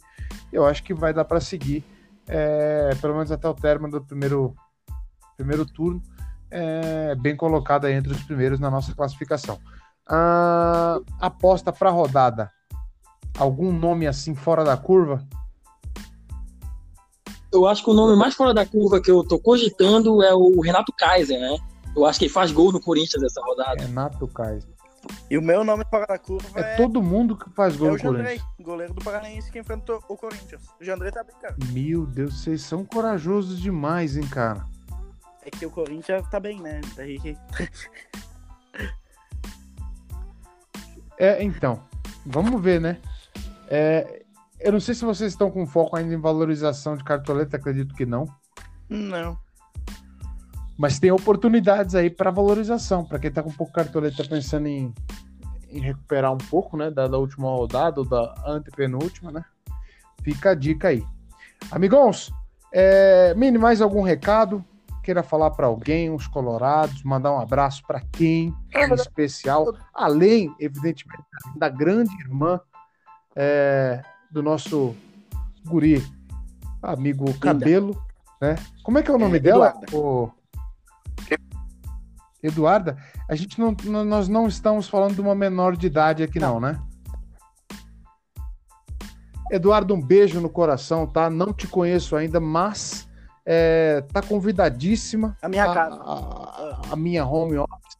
Eu 0.53 0.65
acho 0.65 0.81
que 0.81 0.93
vai 0.93 1.13
dar 1.13 1.25
para 1.25 1.41
seguir, 1.41 1.83
é, 2.27 2.95
pelo 3.01 3.15
menos 3.15 3.29
até 3.29 3.49
o 3.49 3.53
término 3.53 3.99
do 3.99 4.05
primeiro, 4.05 4.55
primeiro 5.35 5.65
turno, 5.65 6.01
é, 6.49 7.13
bem 7.15 7.35
colocado 7.35 7.83
aí 7.83 7.93
entre 7.93 8.13
os 8.13 8.23
primeiros 8.23 8.57
na 8.57 8.71
nossa 8.71 8.95
classificação. 8.95 9.59
Ah, 10.07 11.01
aposta 11.19 11.73
para 11.73 11.89
rodada. 11.89 12.49
Algum 13.37 13.73
nome 13.73 14.07
assim 14.07 14.33
fora 14.33 14.63
da 14.63 14.77
curva? 14.77 15.27
Eu 17.55 17.67
acho 17.67 17.83
que 17.83 17.89
o 17.89 17.93
nome 17.93 18.15
mais 18.17 18.33
fora 18.35 18.53
da 18.53 18.65
curva 18.65 19.01
que 19.01 19.09
eu 19.09 19.23
tô 19.23 19.39
cogitando 19.39 20.21
é 20.23 20.33
o 20.33 20.59
Renato 20.61 20.91
Kaiser, 20.93 21.39
né? 21.39 21.57
Eu 21.95 22.05
acho 22.05 22.19
que 22.19 22.25
ele 22.25 22.33
faz 22.33 22.51
gol 22.51 22.71
no 22.71 22.81
Corinthians 22.81 23.23
essa 23.23 23.41
rodada. 23.41 23.81
Renato 23.81 24.27
Kaiser. 24.27 24.69
E 25.29 25.37
o 25.37 25.41
meu 25.41 25.63
nome 25.63 25.85
fora 25.89 26.05
da 26.07 26.17
curva 26.17 26.47
É 26.55 26.73
é, 26.73 26.75
todo 26.75 27.01
mundo 27.01 27.37
que 27.37 27.49
faz 27.51 27.75
é 27.75 27.77
gol 27.77 27.89
o 27.89 27.91
no 27.91 27.97
Jandrei, 27.97 28.23
Corinthians. 28.39 28.49
goleiro 28.59 28.93
do 28.93 29.03
Paranaense 29.03 29.51
que 29.51 29.59
enfrentou 29.59 30.03
o 30.09 30.17
Corinthians. 30.17 30.61
O 30.79 30.83
Jandrei 30.83 31.11
tá 31.11 31.23
brincando. 31.23 31.55
Meu 31.71 32.05
Deus, 32.05 32.41
vocês 32.41 32.61
são 32.61 32.83
corajosos 32.83 33.61
demais, 33.61 34.17
hein, 34.17 34.27
cara? 34.27 34.65
É 35.45 35.51
que 35.51 35.65
o 35.65 35.69
Corinthians 35.69 36.27
tá 36.29 36.39
bem, 36.39 36.59
né? 36.59 36.81
Daí 36.95 37.37
É, 41.17 41.41
então, 41.41 41.81
vamos 42.25 42.61
ver, 42.61 42.81
né? 42.81 42.97
É, 43.69 44.24
eu 44.59 44.71
não 44.71 44.79
sei 44.79 44.95
se 44.95 45.05
vocês 45.05 45.33
estão 45.33 45.51
com 45.51 45.65
foco 45.65 45.95
ainda 45.95 46.13
em 46.13 46.19
valorização 46.19 46.95
de 46.95 47.03
cartoleta, 47.03 47.57
acredito 47.57 47.93
que 47.95 48.05
não. 48.05 48.25
Não. 48.89 49.37
Mas 50.77 50.99
tem 50.99 51.11
oportunidades 51.11 51.95
aí 51.95 52.09
para 52.09 52.31
valorização. 52.31 53.05
Para 53.05 53.19
quem 53.19 53.31
tá 53.31 53.41
com 53.41 53.51
pouco 53.51 53.73
cartoleta 53.73 54.23
pensando 54.25 54.67
em, 54.67 54.93
em 55.69 55.79
recuperar 55.79 56.33
um 56.33 56.37
pouco, 56.37 56.75
né? 56.75 56.91
Da, 56.91 57.07
da 57.07 57.17
última 57.17 57.49
rodada 57.49 58.01
ou 58.01 58.07
da 58.07 58.33
antepenúltima, 58.45 59.31
né? 59.31 59.45
Fica 60.21 60.51
a 60.51 60.55
dica 60.55 60.89
aí. 60.89 61.03
Amigões, 61.71 62.31
é, 62.73 63.33
Mini, 63.35 63.57
mais 63.57 63.81
algum 63.81 64.01
recado? 64.01 64.63
Queira 65.01 65.23
falar 65.23 65.51
para 65.51 65.67
alguém, 65.67 66.09
os 66.09 66.27
colorados, 66.27 67.03
mandar 67.03 67.31
um 67.31 67.39
abraço 67.39 67.83
para 67.85 68.01
quem 68.01 68.53
em 68.73 68.93
especial, 68.95 69.73
além, 69.93 70.53
evidentemente, 70.59 71.23
da 71.55 71.69
grande 71.69 72.13
irmã 72.19 72.59
é, 73.35 74.03
do 74.31 74.43
nosso 74.43 74.95
guri, 75.65 76.05
amigo 76.81 77.33
Cabelo, 77.39 77.99
né? 78.41 78.55
Como 78.83 78.97
é 78.97 79.03
que 79.03 79.09
é 79.09 79.13
o 79.13 79.17
nome 79.17 79.37
É, 79.37 79.39
dela? 79.39 79.73
Eduarda. 82.43 82.97
A 83.27 83.35
gente 83.35 83.59
não, 83.59 83.75
nós 84.05 84.27
não 84.27 84.47
estamos 84.47 84.87
falando 84.87 85.15
de 85.15 85.21
uma 85.21 85.33
menor 85.33 85.75
de 85.75 85.87
idade 85.87 86.21
aqui 86.21 86.39
não, 86.39 86.59
né? 86.59 86.79
Eduardo, 89.51 89.93
um 89.93 90.01
beijo 90.01 90.39
no 90.41 90.49
coração, 90.49 91.05
tá? 91.07 91.29
Não 91.29 91.53
te 91.53 91.67
conheço 91.67 92.15
ainda, 92.15 92.39
mas 92.39 93.07
é, 93.45 94.01
tá 94.11 94.21
convidadíssima. 94.21 95.37
A 95.41 95.47
minha 95.47 95.65
a, 95.65 95.73
casa. 95.73 95.95
A, 95.95 96.81
a 96.91 96.95
minha 96.95 97.25
home 97.25 97.57
office, 97.57 97.97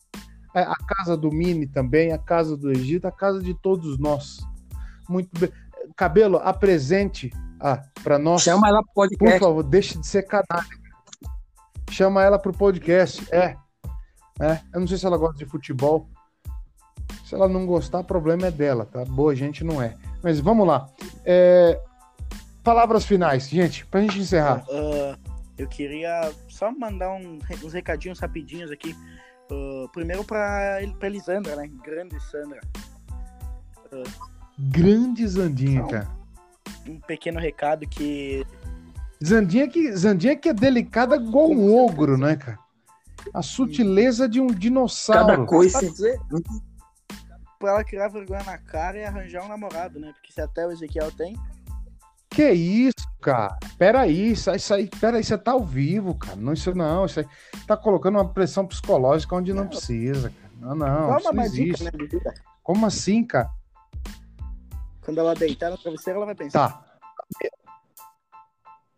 é, 0.56 0.62
a 0.62 0.76
casa 0.76 1.16
do 1.16 1.32
Mini 1.32 1.68
também, 1.68 2.12
a 2.12 2.18
casa 2.18 2.58
do 2.58 2.72
Egito, 2.72 3.08
a 3.08 3.12
casa 3.12 3.42
de 3.42 3.54
todos 3.54 3.98
nós. 4.00 4.40
Muito 5.08 5.30
bem. 5.40 5.52
Cabelo, 5.96 6.38
apresente 6.44 7.32
ah, 7.60 7.82
para 8.04 8.20
nós. 8.20 8.42
Chama 8.42 8.68
ela 8.68 8.82
pro 8.84 8.94
Por 8.94 9.08
podcast. 9.10 9.40
favor, 9.40 9.64
deixe 9.64 9.98
de 9.98 10.06
ser 10.06 10.24
canalha. 10.24 10.68
Chama 11.90 12.24
ela 12.24 12.38
pro 12.38 12.52
podcast. 12.52 13.26
É. 13.34 13.56
é. 14.40 14.60
Eu 14.74 14.80
não 14.82 14.88
sei 14.88 14.98
se 14.98 15.06
ela 15.06 15.18
gosta 15.18 15.38
de 15.38 15.46
futebol. 15.46 16.10
Se 17.26 17.34
ela 17.34 17.48
não 17.48 17.66
gostar, 17.66 18.00
o 18.00 18.04
problema 18.04 18.48
é 18.48 18.52
dela, 18.52 18.86
tá? 18.86 19.04
Boa 19.06 19.36
gente 19.36 19.64
não 19.64 19.82
é. 19.82 19.96
Mas 20.22 20.40
vamos 20.40 20.68
lá. 20.68 20.88
É, 21.24 21.80
Palavras 22.64 23.06
finais, 23.06 23.48
gente, 23.48 23.86
pra 23.86 24.02
gente 24.02 24.18
encerrar. 24.20 24.66
Ah, 24.72 25.16
eu 25.56 25.68
queria 25.68 26.32
só 26.50 26.72
mandar 26.72 27.12
um- 27.12 27.38
uns 27.64 27.74
recadinhos 27.74 28.20
rapidinhos 28.20 28.72
aqui. 28.72 28.96
Ah, 29.52 29.88
primeiro 29.94 30.24
pra, 30.24 30.82
El- 30.82 30.96
pra 30.96 31.08
Elisandra, 31.08 31.56
né? 31.56 31.70
Grande 31.84 32.20
Sandra. 32.24 32.60
Grande 34.58 35.28
Zandinha, 35.28 35.82
Não. 35.82 35.88
cara. 35.90 36.08
Um 36.88 37.00
pequeno 37.00 37.40
recado 37.40 37.88
que 37.88 38.46
Zandinha 39.24 39.68
que, 39.68 39.92
Zandinha 39.96 40.36
que 40.36 40.50
é 40.50 40.54
delicada 40.54 41.16
igual 41.16 41.50
um 41.50 41.74
ogro, 41.76 42.18
né, 42.18 42.36
cara? 42.36 42.60
A 43.34 43.42
sutileza 43.42 44.30
de 44.30 44.40
um 44.40 44.48
Cada 44.48 44.60
dinossauro. 44.60 45.46
coisa. 45.46 45.80
Pra 47.60 47.70
ela 47.72 47.84
criar 47.84 48.10
vergonha 48.10 48.44
na 48.44 48.58
cara 48.58 48.98
e 49.00 49.04
arranjar 49.04 49.44
um 49.44 49.48
namorado, 49.48 50.00
né? 50.00 50.12
Porque 50.14 50.32
se 50.32 50.42
até 50.42 50.68
o 50.68 50.72
Ezequiel 50.72 51.12
tem, 51.12 51.36
Que 52.30 52.52
isso, 52.52 52.94
cara? 53.22 53.58
Peraí, 53.78 54.32
isso, 54.32 54.52
isso 54.54 54.74
aí, 54.74 54.90
peraí, 55.00 55.24
você 55.24 55.38
tá 55.38 55.52
ao 55.54 55.64
vivo, 55.64 56.14
cara. 56.16 56.36
Não, 56.36 56.54
isso 56.54 56.76
não, 56.76 57.06
isso 57.06 57.22
aí 57.22 57.26
tá 57.66 57.76
colocando 57.78 58.16
uma 58.20 58.28
pressão 58.28 58.68
psicológica 58.68 59.36
onde 59.36 59.54
não, 59.54 59.64
Não. 59.64 59.70
precisa, 59.70 60.30
cara. 60.30 60.52
Não, 60.60 60.76
não, 60.76 61.08
dá 61.08 61.18
isso 61.18 61.26
não 61.28 61.34
mais 61.34 61.52
dica, 61.54 61.84
existe. 61.84 61.84
né. 62.26 62.34
Como 62.62 62.86
assim, 62.86 63.24
cara? 63.24 63.50
Quando 65.06 65.20
ela 65.20 65.36
deitar 65.36 65.70
no 65.70 65.78
travesseiro, 65.78 66.18
ela 66.18 66.26
vai 66.26 66.36
pensar. 66.36 66.68
Tá. 66.70 66.86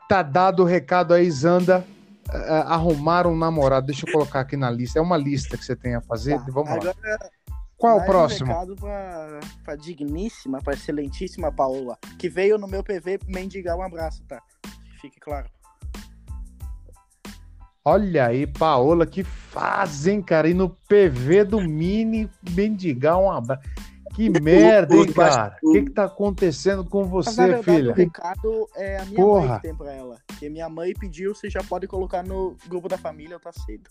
Tá 0.08 0.24
dado 0.24 0.64
o 0.64 0.66
recado 0.66 1.14
aí, 1.14 1.30
Zanda. 1.30 1.86
eh, 2.34 2.64
arrumar 2.66 3.28
um 3.28 3.36
namorado. 3.36 3.88
Deixa 3.88 4.08
eu 4.08 4.12
colocar 4.14 4.40
aqui 4.42 4.56
na 4.58 4.70
lista. 4.70 5.00
É 5.00 5.02
uma 5.02 5.18
lista 5.18 5.58
que 5.58 5.64
você 5.66 5.76
tem 5.76 5.96
a 5.96 6.02
fazer. 6.02 6.38
Tá, 6.40 6.46
Vamos 6.50 6.70
lá. 6.70 6.76
Agora, 6.76 7.32
Qual 7.78 7.92
é 7.92 7.96
o 7.96 7.98
mais 8.00 8.10
um 8.10 8.12
próximo? 8.12 8.48
recado 8.48 8.76
pra, 8.76 9.40
pra 9.64 9.76
digníssima, 9.76 10.62
pra 10.62 10.74
excelentíssima 10.74 11.52
Paola, 11.52 11.98
que 12.18 12.28
veio 12.30 12.58
no 12.58 12.68
meu 12.68 12.84
PV 12.84 13.20
mendigar 13.28 13.78
um 13.78 13.82
abraço, 13.84 14.24
tá? 14.26 14.42
Que 14.62 15.02
Fique 15.02 15.20
claro. 15.20 15.48
Olha 17.86 18.26
aí, 18.28 18.46
Paola, 18.46 19.06
que 19.06 19.24
fazem, 19.24 20.22
cara. 20.22 20.50
E 20.50 20.54
no 20.54 20.70
PV 20.70 21.46
do 21.46 21.62
Mini, 21.62 22.30
mendigar 22.52 23.18
um 23.18 23.32
abraço. 23.32 23.62
Que 24.18 24.30
merda, 24.42 24.96
hein, 24.96 25.14
cara? 25.14 25.56
O 25.64 25.72
que 25.74 25.84
que 25.84 25.92
tá 25.92 26.06
acontecendo 26.06 26.84
com 26.84 27.02
Mas, 27.06 27.10
você, 27.28 27.46
verdade, 27.48 27.64
filha? 27.64 27.92
o 27.92 27.96
recado 27.96 28.68
é 28.76 28.98
a 28.98 29.06
minha 29.06 29.16
Porra. 29.16 29.48
mãe 29.48 29.56
que 29.58 29.62
tem 29.62 29.76
pra 29.76 29.94
ela. 29.94 30.18
Que 30.40 30.50
minha 30.50 30.68
mãe 30.68 30.92
pediu, 31.00 31.36
você 31.36 31.50
já 31.52 31.64
pode 31.64 31.86
colocar 31.88 32.24
no 32.24 32.58
grupo 32.68 32.90
da 32.90 32.98
família, 32.98 33.40
tá 33.40 33.52
cedo. 33.52 33.88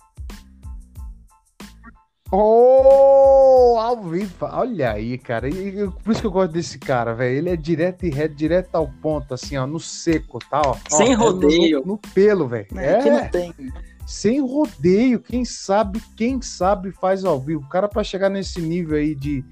Oh, 2.33 3.77
ao 3.79 4.03
vivo. 4.03 4.35
Olha 4.41 4.91
aí, 4.93 5.17
cara. 5.17 5.49
E, 5.49 5.69
e- 5.85 5.91
por 6.03 6.11
isso 6.11 6.21
que 6.21 6.27
eu 6.27 6.31
gosto 6.33 6.51
desse 6.53 6.77
cara, 6.77 7.15
velho. 7.15 7.37
Ele 7.39 7.51
é 7.51 7.57
direto 7.57 8.05
e 8.05 8.11
reto, 8.11 8.35
direto 8.35 8.75
ao 8.75 8.89
ponto, 9.01 9.33
assim, 9.33 9.57
ó, 9.57 9.65
no 9.65 9.79
seco, 9.79 10.41
tá? 10.51 10.61
Ó, 10.67 10.75
Sem 10.91 11.11
Ó, 11.11 11.13
é 11.13 11.15
rodeio. 11.15 11.81
No, 11.81 11.87
no 11.93 11.99
pelo, 11.99 12.49
velho. 12.49 12.67
Que 12.67 12.79
É, 12.81 13.11
não 13.23 13.29
tem. 13.29 13.55
sem 14.05 14.41
rodeio. 14.41 15.21
Quem 15.21 15.45
sabe, 15.45 16.03
quem 16.17 16.43
sabe 16.43 16.91
faz 16.91 17.25
ao 17.25 17.39
vivo. 17.41 17.65
O 17.65 17.69
cara, 17.69 17.87
pra 17.89 18.03
chegar 18.03 18.29
nesse 18.29 18.61
nível 18.61 18.97
aí 18.99 19.15
de 19.15 19.45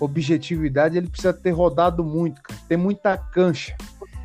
objetividade, 0.00 0.96
ele 0.96 1.08
precisa 1.08 1.32
ter 1.32 1.50
rodado 1.50 2.04
muito, 2.04 2.42
cara. 2.42 2.60
Ter 2.68 2.76
muita 2.76 3.16
cancha. 3.16 3.76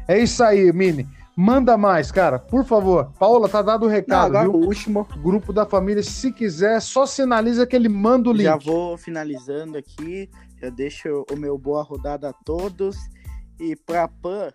É 0.08 0.20
isso 0.20 0.44
aí, 0.44 0.72
Mini. 0.72 1.08
Manda 1.36 1.76
mais, 1.76 2.12
cara, 2.12 2.38
por 2.38 2.64
favor. 2.64 3.12
Paola, 3.18 3.50
tá 3.50 3.62
dado 3.62 3.84
o 3.84 3.86
Não, 3.86 3.94
recado, 3.94 4.26
agora 4.38 4.50
viu? 4.50 4.60
o 4.60 4.66
último. 4.66 5.08
Grupo 5.22 5.52
da 5.52 5.66
família, 5.66 6.04
se 6.04 6.32
quiser, 6.32 6.80
só 6.80 7.06
sinaliza 7.08 7.66
que 7.66 7.76
ele 7.76 7.90
manda 7.90 8.30
o 8.30 8.34
link. 8.34 8.44
Já 8.44 8.56
vou 8.56 8.98
finalizando 8.98 9.78
aqui. 9.78 10.30
Já 10.62 10.70
deixo 10.70 11.26
o 11.32 11.36
meu 11.36 11.58
boa 11.58 11.82
rodada 11.82 12.30
a 12.30 12.34
todos. 12.34 12.96
E 13.60 13.76
pra 13.76 14.08
Pan, 14.08 14.52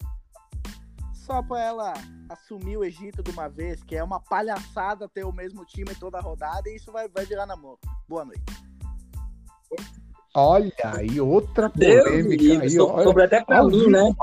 só 1.13 1.43
pra 1.43 1.61
ela 1.61 1.95
assumir 2.29 2.77
o 2.77 2.85
Egito 2.85 3.23
de 3.23 3.31
uma 3.31 3.49
vez, 3.49 3.83
que 3.83 3.97
é 3.97 4.05
uma 4.05 4.21
palhaçada 4.21 5.09
ter 5.09 5.25
o 5.25 5.33
mesmo 5.33 5.65
time 5.65 5.95
toda 5.95 6.19
a 6.19 6.21
rodada, 6.21 6.69
e 6.69 6.77
isso 6.77 6.93
vai, 6.93 7.09
vai 7.09 7.27
virar 7.27 7.45
namoro. 7.45 7.79
Boa 8.09 8.25
noite. 8.25 8.43
Olha 10.41 10.73
aí, 10.85 11.21
outra 11.21 11.69
Deus 11.75 12.05
polêmica. 12.05 12.43
livre, 12.43 12.67
aí, 12.67 12.79
olha, 12.79 13.03
sobre 13.03 13.25
até 13.25 13.45
pra 13.45 13.65
mim, 13.65 13.91
né? 13.91 14.03
né? 14.05 14.15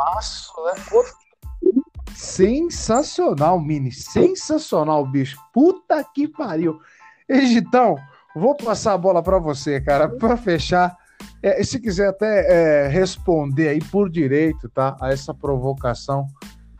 Sensacional, 2.15 3.59
Mini. 3.59 3.91
Sensacional, 3.91 5.05
bicho. 5.05 5.37
Puta 5.53 6.01
que 6.03 6.27
pariu. 6.27 6.79
Egitão, 7.27 7.97
vou 8.33 8.55
passar 8.55 8.93
a 8.93 8.97
bola 8.97 9.21
para 9.21 9.39
você, 9.39 9.81
cara, 9.81 10.07
para 10.07 10.37
fechar. 10.37 10.95
É, 11.43 11.61
se 11.63 11.79
quiser 11.79 12.07
até 12.07 12.85
é, 12.85 12.87
responder 12.87 13.67
aí 13.67 13.83
por 13.83 14.09
direito, 14.09 14.69
tá? 14.69 14.95
A 15.01 15.11
essa 15.11 15.33
provocação 15.33 16.27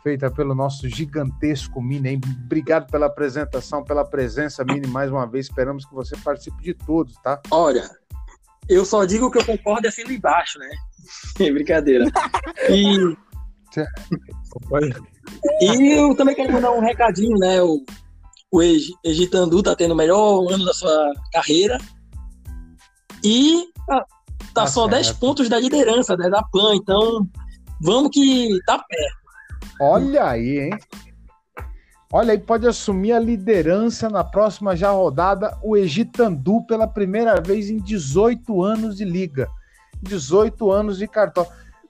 feita 0.02 0.32
pelo 0.32 0.56
nosso 0.56 0.88
gigantesco 0.88 1.82
Mini. 1.82 2.10
Hein? 2.10 2.22
Obrigado 2.46 2.90
pela 2.90 3.08
apresentação, 3.08 3.84
pela 3.84 4.06
presença, 4.06 4.64
Mini, 4.64 4.88
mais 4.88 5.12
uma 5.12 5.26
vez. 5.26 5.48
Esperamos 5.48 5.86
que 5.86 5.94
você 5.94 6.16
participe 6.16 6.64
de 6.64 6.74
todos, 6.74 7.16
tá? 7.24 7.42
Olha, 7.52 7.84
eu 8.70 8.86
só 8.86 9.06
digo 9.06 9.30
que 9.32 9.38
eu 9.38 9.46
concordo 9.46 9.88
e 9.88 9.90
assino 9.90 10.12
embaixo, 10.12 10.58
né? 10.60 10.70
Brincadeira. 11.52 12.06
E, 12.70 13.16
e 15.62 15.92
eu 15.98 16.16
também 16.16 16.36
quero 16.36 16.54
mandar 16.54 16.72
um 16.72 16.80
recadinho, 16.80 17.38
né? 17.38 17.62
O, 17.62 17.84
o 18.52 18.62
Egi- 18.64 18.94
Egitandu 19.04 19.62
tá 19.64 19.76
tendo 19.76 19.92
o 19.94 19.98
melhor 19.98 20.52
ano 20.52 20.66
da 20.66 20.74
sua 20.74 21.12
carreira. 21.32 21.78
E 23.24 23.66
tá, 23.88 24.00
tá 24.00 24.06
Tá 24.54 24.68
só 24.68 24.88
10 24.88 25.08
certo. 25.08 25.20
pontos 25.20 25.50
da 25.50 25.60
liderança, 25.60 26.16
né? 26.16 26.30
Da 26.30 26.42
PAN. 26.44 26.76
Então, 26.76 27.28
vamos 27.82 28.10
que 28.12 28.58
tá 28.66 28.78
perto. 28.80 29.26
Olha 29.82 30.30
aí, 30.30 30.60
hein? 30.60 30.70
Olha 32.16 32.32
aí, 32.32 32.40
pode 32.40 32.66
assumir 32.66 33.12
a 33.12 33.20
liderança 33.20 34.10
na 34.10 34.24
próxima 34.24 34.74
já 34.74 34.90
rodada 34.90 35.58
o 35.62 35.76
Egitandu 35.76 36.62
pela 36.62 36.88
primeira 36.88 37.42
vez 37.42 37.70
em 37.70 37.76
18 37.76 38.64
anos 38.64 38.96
de 38.96 39.04
liga. 39.04 39.50
18 40.02 40.72
anos 40.72 40.98
de 40.98 41.10
cartão. 41.10 41.46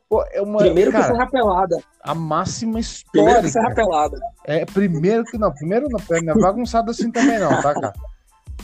Pô, 0.10 0.26
é 0.32 0.42
uma, 0.42 0.58
Primeiro 0.58 0.90
que 0.90 0.98
cara, 0.98 1.14
Serra 1.14 1.30
Pelada. 1.30 1.78
a 2.02 2.16
máxima 2.16 2.80
Primeiro 3.12 3.42
que 3.44 3.50
Serra. 3.50 3.76
Pelada. 3.76 4.20
É, 4.46 4.66
primeiro 4.66 5.24
que 5.26 5.38
não, 5.38 5.54
primeiro 5.54 5.88
não, 5.92 6.00
não 6.24 6.34
é 6.34 6.42
bagunçado 6.42 6.90
assim 6.90 7.12
também 7.12 7.38
não, 7.38 7.62
tá, 7.62 7.76
cara? 7.76 7.94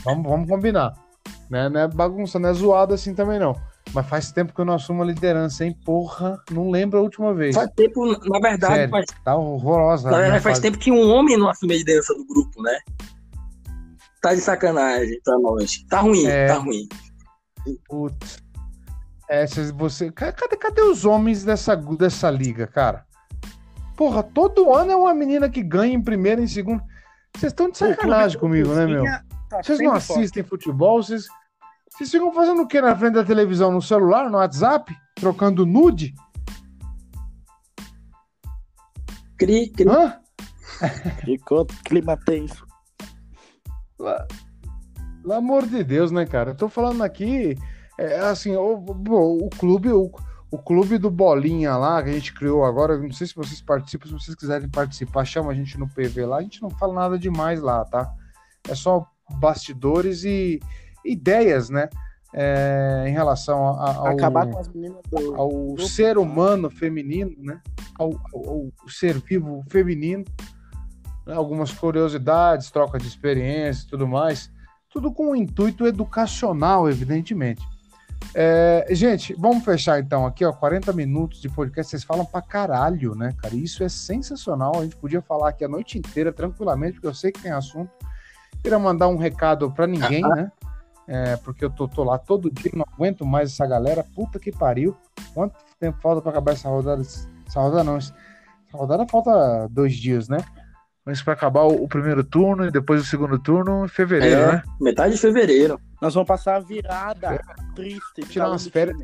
Vamos, 0.03 0.27
vamos 0.27 0.49
combinar. 0.49 0.95
Né? 1.47 1.69
Não 1.69 1.79
é 1.79 1.87
bagunça, 1.87 2.39
não 2.39 2.49
é 2.49 2.53
zoado 2.53 2.95
assim 2.95 3.13
também 3.13 3.37
não. 3.37 3.55
Mas 3.93 4.07
faz 4.07 4.31
tempo 4.31 4.53
que 4.53 4.61
eu 4.61 4.65
não 4.65 4.73
assumo 4.75 5.03
a 5.03 5.05
liderança, 5.05 5.65
hein? 5.65 5.77
Porra, 5.85 6.41
não 6.49 6.69
lembro 6.71 6.97
a 6.99 7.01
última 7.01 7.33
vez. 7.33 7.53
Faz 7.55 7.69
tempo, 7.75 8.05
na 8.07 8.39
verdade, 8.39 8.73
Sério, 8.73 8.89
faz, 8.89 9.05
Tá 9.23 9.35
horrorosa. 9.35 10.09
na 10.09 10.17
verdade, 10.17 10.43
faz 10.43 10.57
fase. 10.57 10.61
tempo 10.61 10.77
que 10.77 10.91
um 10.91 11.09
homem 11.09 11.37
não 11.37 11.49
assume 11.49 11.73
a 11.73 11.77
liderança 11.77 12.13
do 12.13 12.25
grupo, 12.25 12.61
né? 12.61 12.77
Tá 14.21 14.33
de 14.33 14.39
sacanagem 14.39 15.19
pra 15.23 15.37
nós. 15.39 15.83
Tá 15.89 15.99
ruim, 15.99 16.25
É. 16.25 16.47
tá 16.47 16.55
ruim. 16.59 16.87
Putz. 17.89 18.41
É, 19.29 19.45
você, 19.75 20.11
ca- 20.11 20.31
cadê, 20.31 20.55
cadê 20.57 20.81
os 20.81 21.05
homens 21.05 21.43
dessa, 21.43 21.75
dessa 21.75 22.29
liga, 22.29 22.67
cara? 22.67 23.05
Porra, 23.95 24.23
todo 24.23 24.73
ano 24.73 24.91
é 24.91 24.95
uma 24.95 25.13
menina 25.13 25.49
que 25.49 25.61
ganha 25.63 25.93
em 25.93 26.01
primeiro 26.01 26.41
e 26.41 26.45
em 26.45 26.47
segundo. 26.47 26.81
Vocês 27.35 27.51
estão 27.51 27.69
de 27.69 27.77
sacanagem 27.77 28.39
comigo, 28.39 28.69
né, 28.73 28.85
meu? 28.85 29.03
Cozinha 29.03 29.25
tá 29.49 29.61
Vocês 29.63 29.79
não 29.79 29.93
assistem 29.93 30.43
futebol? 30.43 31.01
Vocês, 31.01 31.25
vocês 32.01 32.11
ficam 32.11 32.33
fazendo 32.33 32.63
o 32.63 32.67
que 32.67 32.81
na 32.81 32.95
frente 32.95 33.13
da 33.13 33.23
televisão? 33.23 33.71
No 33.71 33.81
celular, 33.81 34.27
no 34.29 34.37
WhatsApp? 34.37 34.91
Trocando 35.15 35.65
nude? 35.67 36.13
Cri, 39.37 39.69
cri. 39.69 39.87
Hã? 39.87 40.19
Ficou 41.23 41.65
clima 41.85 42.17
tenso. 42.17 42.65
Lá- 43.99 44.27
Pelo 45.21 45.33
amor 45.33 45.67
de 45.67 45.83
Deus, 45.83 46.11
né, 46.11 46.25
cara? 46.25 46.51
Eu 46.51 46.55
tô 46.55 46.67
falando 46.67 47.03
aqui, 47.03 47.55
é, 47.99 48.19
assim, 48.21 48.55
o, 48.55 48.77
o, 48.77 49.45
o 49.45 49.49
clube, 49.51 49.89
o, 49.91 50.11
o 50.49 50.57
clube 50.57 50.97
do 50.97 51.11
Bolinha 51.11 51.75
lá, 51.77 52.01
que 52.01 52.09
a 52.09 52.13
gente 52.13 52.33
criou 52.33 52.65
agora, 52.65 52.97
não 52.97 53.11
sei 53.11 53.27
se 53.27 53.35
vocês 53.35 53.61
participam, 53.61 54.07
se 54.07 54.13
vocês 54.13 54.35
quiserem 54.35 54.67
participar, 54.69 55.23
chama 55.25 55.51
a 55.51 55.55
gente 55.55 55.77
no 55.77 55.87
PV 55.87 56.25
lá, 56.25 56.37
a 56.37 56.41
gente 56.41 56.61
não 56.61 56.71
fala 56.71 56.93
nada 56.93 57.19
demais 57.19 57.61
lá, 57.61 57.85
tá? 57.85 58.11
É 58.67 58.73
só 58.73 59.05
bastidores 59.39 60.23
e 60.23 60.59
ideias, 61.05 61.69
né? 61.69 61.89
É, 62.33 63.03
em 63.07 63.11
relação 63.11 63.67
a- 63.67 63.71
a- 63.91 63.95
ao, 63.95 64.07
Acabar 64.07 64.47
com 64.47 64.57
as 64.59 64.67
meninas 64.69 65.01
do. 65.11 65.35
ao 65.35 65.49
grupo. 65.49 65.81
ser 65.81 66.17
humano 66.17 66.69
feminino, 66.69 67.35
né? 67.37 67.59
Ao, 67.99 68.09
ao- 68.33 68.49
ao 68.79 68.89
ser 68.89 69.17
vivo 69.19 69.63
feminino, 69.69 70.23
né? 71.27 71.33
algumas 71.35 71.71
curiosidades, 71.73 72.71
troca 72.71 72.97
de 72.97 73.05
experiência 73.07 73.83
e 73.85 73.87
tudo 73.89 74.07
mais, 74.07 74.49
tudo 74.89 75.11
com 75.11 75.31
um 75.31 75.35
intuito 75.35 75.85
educacional, 75.85 76.89
evidentemente. 76.89 77.61
É, 78.33 78.85
gente, 78.91 79.33
vamos 79.37 79.65
fechar 79.65 79.99
então 79.99 80.25
aqui, 80.25 80.45
ó, 80.45 80.53
40 80.53 80.93
minutos 80.93 81.41
de 81.41 81.49
podcast, 81.49 81.89
vocês 81.89 82.03
falam 82.03 82.23
pra 82.25 82.41
caralho, 82.41 83.13
né, 83.13 83.33
cara? 83.41 83.55
Isso 83.55 83.83
é 83.83 83.89
sensacional, 83.89 84.71
a 84.77 84.83
gente 84.83 84.95
podia 84.95 85.21
falar 85.21 85.49
aqui 85.49 85.65
a 85.65 85.67
noite 85.67 85.97
inteira 85.97 86.31
tranquilamente, 86.31 86.93
porque 86.93 87.07
eu 87.07 87.13
sei 87.13 87.31
que 87.31 87.41
tem 87.41 87.51
assunto. 87.51 87.91
Queria 88.63 88.79
mandar 88.79 89.07
um 89.09 89.17
recado 89.17 89.69
pra 89.71 89.85
ninguém, 89.87 90.21
né? 90.45 90.49
É, 91.13 91.35
porque 91.35 91.65
eu 91.65 91.69
tô, 91.69 91.89
tô 91.89 92.05
lá 92.05 92.17
todo 92.17 92.49
dia, 92.49 92.71
não 92.73 92.85
aguento 92.89 93.25
mais 93.25 93.51
essa 93.51 93.67
galera. 93.67 94.01
Puta 94.15 94.39
que 94.39 94.49
pariu. 94.49 94.95
Quanto 95.33 95.53
tempo 95.77 95.99
falta 96.01 96.21
pra 96.21 96.31
acabar 96.31 96.53
essa 96.53 96.69
rodada? 96.69 97.01
Essa 97.01 97.59
rodada 97.59 97.83
não. 97.83 97.97
Essa 97.97 98.13
rodada 98.71 99.05
falta 99.05 99.67
dois 99.69 99.93
dias, 99.93 100.29
né? 100.29 100.37
Mas 101.05 101.21
pra 101.21 101.33
acabar 101.33 101.63
o, 101.63 101.83
o 101.83 101.87
primeiro 101.89 102.23
turno 102.23 102.65
e 102.65 102.71
depois 102.71 103.01
o 103.01 103.05
segundo 103.05 103.37
turno 103.37 103.83
em 103.83 103.89
fevereiro, 103.89 104.39
É, 104.39 104.51
né? 104.53 104.63
metade 104.79 105.15
de 105.15 105.19
fevereiro. 105.19 105.77
Nós 106.01 106.13
vamos 106.13 106.29
passar 106.29 106.55
a 106.55 106.59
virada 106.61 107.41
triste. 107.75 108.21
Tirar 108.29 108.47
umas 108.47 108.63
do 108.63 108.71
férias. 108.71 108.97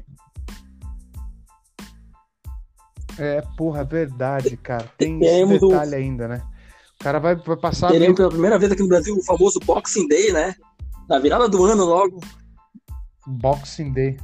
É, 3.20 3.42
porra, 3.58 3.82
é 3.82 3.84
verdade, 3.84 4.56
cara. 4.56 4.90
Tem 4.98 5.20
Teremos 5.20 5.58
esse 5.58 5.68
detalhe 5.68 5.96
ainda, 5.96 6.30
né? 6.30 6.42
O 7.02 7.04
cara 7.04 7.20
vai, 7.20 7.36
vai 7.36 7.58
passar. 7.58 7.92
Teremos 7.92 8.16
pela 8.16 8.30
primeira 8.30 8.58
vez 8.58 8.72
aqui 8.72 8.82
no 8.82 8.88
Brasil 8.88 9.14
o 9.14 9.24
famoso 9.26 9.60
Boxing 9.60 10.08
Day, 10.08 10.32
né? 10.32 10.56
Na 11.08 11.20
virada 11.20 11.48
do 11.48 11.64
ano 11.66 11.86
logo. 11.86 12.20
Boxing 13.26 13.94
Day. 13.94 14.18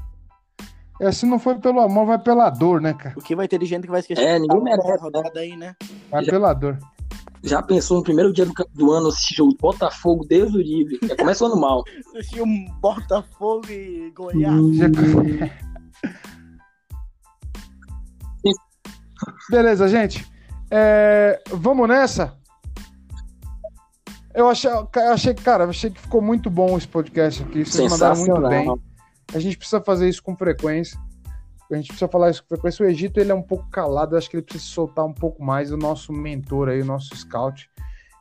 É, 1.01 1.11
se 1.11 1.25
não 1.25 1.39
for 1.39 1.59
pelo 1.59 1.79
amor, 1.81 2.05
vai 2.05 2.19
pela 2.19 2.49
dor, 2.49 2.79
né, 2.79 2.93
cara? 2.93 3.15
Porque 3.15 3.35
vai 3.35 3.47
ter 3.47 3.63
gente 3.65 3.83
que 3.83 3.91
vai 3.91 3.99
esquecer. 3.99 4.23
É, 4.23 4.39
ninguém 4.39 4.61
merece, 4.61 5.01
rodada 5.01 5.39
aí, 5.39 5.55
né? 5.55 5.75
Vai 6.09 6.23
Já- 6.23 6.31
pela 6.31 6.53
dor. 6.53 6.77
Já 7.41 7.61
pensou 7.61 7.97
no 7.97 8.03
primeiro 8.03 8.31
dia 8.31 8.45
do, 8.45 8.53
do 8.73 8.91
ano 8.91 9.09
esse 9.09 9.35
jogo 9.35 9.53
Botafogo, 9.59 10.25
Deus 10.25 10.53
o 10.53 10.61
livre. 10.61 10.97
Já 11.03 11.15
começa 11.15 11.43
o 11.43 11.47
ano 11.47 11.59
mal. 11.59 11.83
Assistir 12.15 12.41
um 12.41 12.65
Botafogo 12.79 13.69
e 13.69 14.11
Goiás. 14.11 14.77
Já- 14.77 14.87
Beleza, 19.49 19.87
gente. 19.87 20.25
É, 20.69 21.41
vamos 21.51 21.87
nessa? 21.87 22.37
Eu 24.33 24.49
achei, 24.49 24.71
achei, 25.11 25.33
cara, 25.33 25.65
achei 25.65 25.89
que 25.89 26.01
ficou 26.01 26.21
muito 26.21 26.49
bom 26.49 26.77
esse 26.77 26.87
podcast 26.87 27.43
aqui. 27.43 27.63
Vocês 27.63 27.91
mandaram 27.91 28.17
muito 28.17 28.41
bem. 28.47 28.81
A 29.33 29.39
gente 29.39 29.57
precisa 29.57 29.81
fazer 29.81 30.09
isso 30.09 30.23
com 30.23 30.35
frequência. 30.35 30.99
A 31.71 31.75
gente 31.75 31.87
precisa 31.87 32.07
falar 32.07 32.29
isso 32.29 32.41
com 32.43 32.49
frequência. 32.49 32.85
O 32.85 32.89
Egito 32.89 33.19
ele 33.19 33.31
é 33.31 33.35
um 33.35 33.41
pouco 33.41 33.69
calado, 33.69 34.13
eu 34.13 34.17
acho 34.17 34.29
que 34.29 34.35
ele 34.35 34.43
precisa 34.43 34.65
soltar 34.65 35.05
um 35.05 35.13
pouco 35.13 35.43
mais. 35.43 35.71
O 35.71 35.77
nosso 35.77 36.11
mentor 36.11 36.69
aí, 36.69 36.81
o 36.81 36.85
nosso 36.85 37.15
scout, 37.15 37.69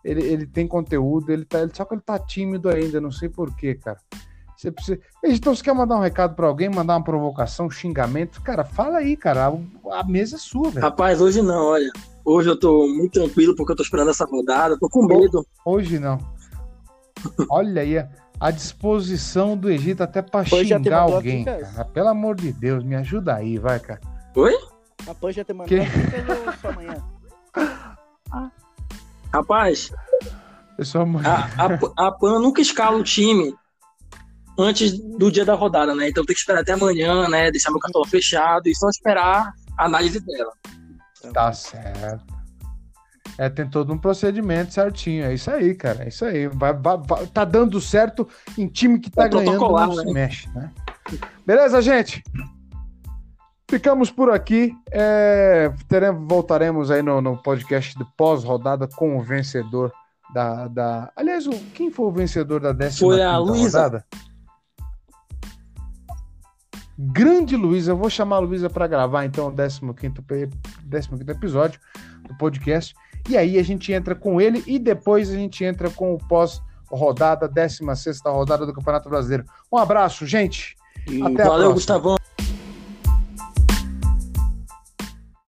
ele, 0.05 0.23
ele 0.23 0.47
tem 0.47 0.67
conteúdo, 0.67 1.33
ele 1.33 1.45
tá, 1.45 1.61
ele, 1.61 1.73
só 1.75 1.85
que 1.85 1.95
ele 1.95 2.03
tá 2.03 2.19
tímido 2.19 2.69
ainda, 2.69 3.01
não 3.01 3.11
sei 3.11 3.29
porquê, 3.29 3.75
cara. 3.75 3.99
Você 4.57 4.71
precisa. 4.71 5.01
Egito, 5.25 5.55
você 5.55 5.63
quer 5.63 5.75
mandar 5.75 5.97
um 5.97 6.01
recado 6.01 6.35
pra 6.35 6.47
alguém, 6.47 6.69
mandar 6.69 6.97
uma 6.97 7.05
provocação, 7.05 7.67
um 7.67 7.71
xingamento? 7.71 8.41
Cara, 8.43 8.65
fala 8.65 8.99
aí, 8.99 9.17
cara. 9.17 9.49
A, 9.49 10.01
a 10.01 10.05
mesa 10.05 10.37
é 10.37 10.39
sua, 10.39 10.71
velho. 10.71 10.85
Rapaz, 10.85 11.21
hoje 11.21 11.43
não, 11.43 11.67
olha. 11.67 11.93
Hoje 12.25 12.49
eu 12.51 12.59
tô 12.59 12.87
muito 12.89 13.13
tranquilo 13.13 13.55
porque 13.57 13.73
eu 13.73 13.77
tô 13.77 13.83
esperando 13.83 14.11
essa 14.11 14.25
rodada. 14.25 14.79
Tô 14.79 14.89
com 14.89 15.05
medo. 15.07 15.45
Hoje 15.65 15.99
não. 15.99 16.19
Olha 17.51 17.83
aí, 17.83 17.99
a- 17.99 18.51
disposição 18.51 19.57
do 19.57 19.71
Egito 19.71 20.03
até 20.03 20.21
pra 20.23 20.45
xingar 20.45 21.01
alguém, 21.03 21.45
cara. 21.45 21.85
Pelo 21.87 22.09
amor 22.09 22.35
de 22.37 22.53
Deus, 22.53 22.83
me 22.85 22.95
ajuda 22.97 23.35
aí, 23.37 23.59
vai, 23.59 23.79
cara. 23.79 24.01
Oi? 24.37 24.55
A 25.09 25.15
Pan 25.15 25.33
já 25.33 25.45
te 25.45 25.53
mandou 25.53 25.67
Que? 25.67 25.81
só 26.61 26.69
amanhã? 26.69 26.97
Rapaz, 29.33 29.91
Eu 30.79 30.85
sou 30.85 31.05
uma... 31.05 31.21
a, 31.27 31.45
a, 31.57 32.07
a 32.09 32.13
PAN 32.13 32.39
nunca 32.41 32.61
escala 32.61 32.99
o 32.99 33.03
time 33.03 33.55
antes 34.59 34.93
do 34.99 35.31
dia 35.31 35.45
da 35.45 35.55
rodada, 35.55 35.95
né? 35.95 36.09
Então 36.09 36.25
tem 36.25 36.35
que 36.35 36.41
esperar 36.41 36.61
até 36.61 36.73
amanhã, 36.73 37.29
né? 37.29 37.51
Deixar 37.51 37.71
meu 37.71 37.81
cartão 37.81 38.05
fechado 38.05 38.69
e 38.69 38.75
só 38.75 38.89
esperar 38.91 39.53
a 39.79 39.85
análise 39.87 40.21
dela. 40.21 40.53
Tá 41.33 41.53
certo. 41.53 42.43
É, 43.39 43.49
tem 43.49 43.69
todo 43.69 43.93
um 43.93 43.99
procedimento 43.99 44.75
certinho. 44.75 45.25
É 45.25 45.35
isso 45.35 45.51
aí, 45.51 45.75
cara. 45.75 46.05
É 46.05 46.09
isso 46.09 46.25
aí. 46.25 46.49
Vai, 46.49 46.73
vai- 46.75 46.99
vai- 47.07 47.27
tá 47.27 47.45
dando 47.45 47.81
certo 47.81 48.29
em 48.59 48.67
time 48.67 48.99
que 48.99 49.11
tá 49.11 49.25
É 49.25 49.29
ganhando, 49.29 49.69
não 49.69 49.95
se 49.95 50.05
né? 50.05 50.13
mexe, 50.13 50.49
né? 50.55 50.71
Beleza, 51.47 51.81
gente? 51.81 52.23
Ficamos 53.71 54.11
por 54.11 54.31
aqui. 54.31 54.75
É, 54.91 55.73
teremos, 55.89 56.29
voltaremos 56.29 56.91
aí 56.91 57.03
no, 57.03 57.23
no 57.23 57.37
podcast 57.39 57.97
de 57.97 58.05
pós-rodada 58.17 58.87
com 58.87 59.17
o 59.17 59.23
vencedor 59.23 59.91
da. 60.35 60.69
da... 60.69 61.13
Aliás, 61.17 61.47
o, 61.47 61.53
quem 61.73 61.91
foi 61.91 62.07
o 62.07 62.13
vencedor 62.13 62.61
da 62.61 62.73
décima 62.73 63.13
Foi 63.13 63.23
a 63.23 63.29
quinta 63.31 63.39
Luísa. 63.39 64.05
Grande 67.05 67.57
Luísa, 67.57 67.91
eu 67.91 67.97
vou 67.97 68.09
chamar 68.09 68.37
a 68.37 68.39
Luísa 68.39 68.71
para 68.71 68.87
gravar 68.87 69.25
então 69.25 69.49
o 69.49 69.53
15 69.53 69.81
episódio 71.29 71.81
do 72.29 72.37
podcast. 72.37 72.95
E 73.29 73.37
aí 73.37 73.59
a 73.59 73.63
gente 73.65 73.93
entra 73.93 74.15
com 74.15 74.41
ele 74.41 74.63
e 74.69 74.79
depois 74.79 75.29
a 75.31 75.35
gente 75.35 75.65
entra 75.65 75.91
com 75.91 76.15
o 76.15 76.19
pós-rodada, 76.19 77.49
16 77.49 78.21
rodada 78.27 78.65
do 78.65 78.73
Campeonato 78.73 79.09
Brasileiro. 79.09 79.45
Um 79.73 79.79
abraço, 79.79 80.25
gente. 80.27 80.77
Até 81.25 81.45
Valeu, 81.45 81.73
Gustavão. 81.73 82.17